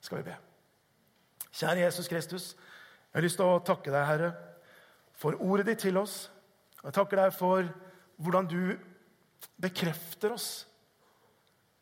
skal 0.00 0.22
vi 0.22 0.30
be. 0.30 0.36
Kjære 1.52 1.82
Jesus 1.82 2.08
Kristus, 2.08 2.46
jeg 2.54 3.18
har 3.18 3.24
lyst 3.26 3.38
til 3.40 3.50
å 3.50 3.60
takke 3.64 3.92
deg, 3.92 4.06
Herre, 4.08 4.30
for 5.18 5.38
ordet 5.42 5.66
ditt 5.66 5.82
til 5.86 5.98
oss. 6.00 6.28
Jeg 6.82 6.94
takker 6.94 7.18
deg 7.20 7.34
for 7.34 7.66
hvordan 8.18 8.48
du 8.50 8.62
bekrefter 9.58 10.34
oss 10.34 10.48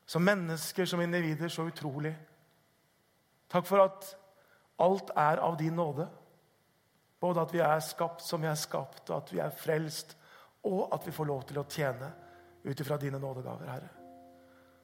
som 0.07 0.23
mennesker, 0.25 0.87
som 0.87 1.01
individer, 1.03 1.51
så 1.51 1.67
utrolig. 1.67 2.15
Takk 3.51 3.67
for 3.67 3.83
at 3.83 4.13
alt 4.83 5.11
er 5.17 5.43
av 5.43 5.57
din 5.59 5.75
nåde. 5.77 6.07
Både 7.21 7.43
at 7.43 7.53
vi 7.55 7.63
er 7.65 7.83
skapt 7.83 8.23
som 8.23 8.43
vi 8.43 8.49
er 8.49 8.59
skapt, 8.61 9.09
og 9.11 9.17
at 9.17 9.33
vi 9.33 9.41
er 9.43 9.51
frelst, 9.51 10.17
og 10.67 10.95
at 10.95 11.07
vi 11.07 11.15
får 11.15 11.27
lov 11.27 11.43
til 11.49 11.59
å 11.59 11.67
tjene 11.71 12.11
ut 12.67 12.81
ifra 12.81 12.99
dine 13.01 13.19
nådegaver, 13.19 13.71
Herre. 13.71 13.93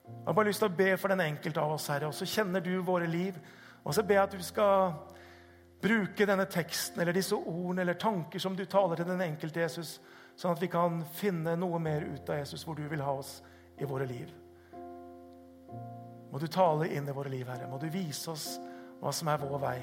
Jeg 0.02 0.26
har 0.26 0.34
bare 0.34 0.50
lyst 0.50 0.62
til 0.62 0.70
å 0.70 0.76
be 0.76 0.96
for 0.98 1.12
den 1.12 1.22
enkelte 1.22 1.62
av 1.62 1.76
oss, 1.76 1.86
Herre. 1.90 2.10
Og 2.10 2.14
så 2.14 2.26
kjenner 2.26 2.62
du 2.62 2.72
våre 2.82 3.06
liv. 3.06 3.38
Og 3.84 3.94
så 3.94 4.02
ber 4.02 4.18
jeg 4.18 4.24
at 4.24 4.34
du 4.38 4.42
skal 4.44 4.94
bruke 5.82 6.26
denne 6.26 6.46
teksten 6.50 7.02
eller 7.02 7.16
disse 7.16 7.36
ordene 7.36 7.82
eller 7.82 7.98
tanker 8.00 8.42
som 8.42 8.56
du 8.56 8.64
taler 8.70 9.00
til 9.00 9.08
den 9.10 9.24
enkelte 9.24 9.64
Jesus, 9.64 9.96
sånn 10.38 10.54
at 10.54 10.62
vi 10.62 10.70
kan 10.72 11.02
finne 11.18 11.56
noe 11.58 11.80
mer 11.82 12.06
ut 12.06 12.30
av 12.30 12.38
Jesus, 12.40 12.64
hvor 12.64 12.78
du 12.78 12.84
vil 12.88 13.02
ha 13.04 13.16
oss 13.18 13.40
i 13.78 13.88
våre 13.88 14.06
liv. 14.06 14.30
Må 16.32 16.40
du 16.40 16.46
tale 16.48 16.88
inn 16.94 17.08
i 17.08 17.14
våre 17.14 17.28
liv, 17.28 17.44
Herre. 17.48 17.68
Må 17.68 17.76
du 17.82 17.90
vise 17.92 18.30
oss 18.32 18.46
hva 19.02 19.12
som 19.12 19.28
er 19.28 19.42
vår 19.42 19.58
vei. 19.60 19.80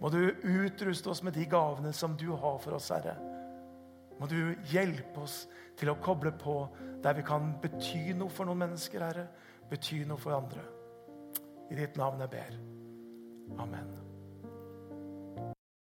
Må 0.00 0.10
du 0.10 0.18
utruste 0.42 1.12
oss 1.12 1.22
med 1.22 1.36
de 1.36 1.44
gavene 1.46 1.92
som 1.94 2.16
du 2.18 2.30
har 2.32 2.58
for 2.58 2.74
oss, 2.78 2.90
Herre. 2.90 3.14
Må 4.18 4.26
du 4.30 4.54
hjelpe 4.70 5.22
oss 5.22 5.44
til 5.78 5.90
å 5.90 5.98
koble 6.02 6.32
på 6.38 6.56
der 7.04 7.18
vi 7.18 7.26
kan 7.26 7.52
bety 7.62 8.14
noe 8.18 8.32
for 8.32 8.48
noen 8.48 8.64
mennesker, 8.64 9.04
Herre. 9.04 9.28
Bety 9.70 10.02
noe 10.08 10.20
for 10.20 10.34
andre. 10.36 10.64
I 11.70 11.78
ditt 11.78 12.00
navn 12.00 12.24
jeg 12.24 12.34
ber. 12.34 12.58
Amen. 13.62 14.03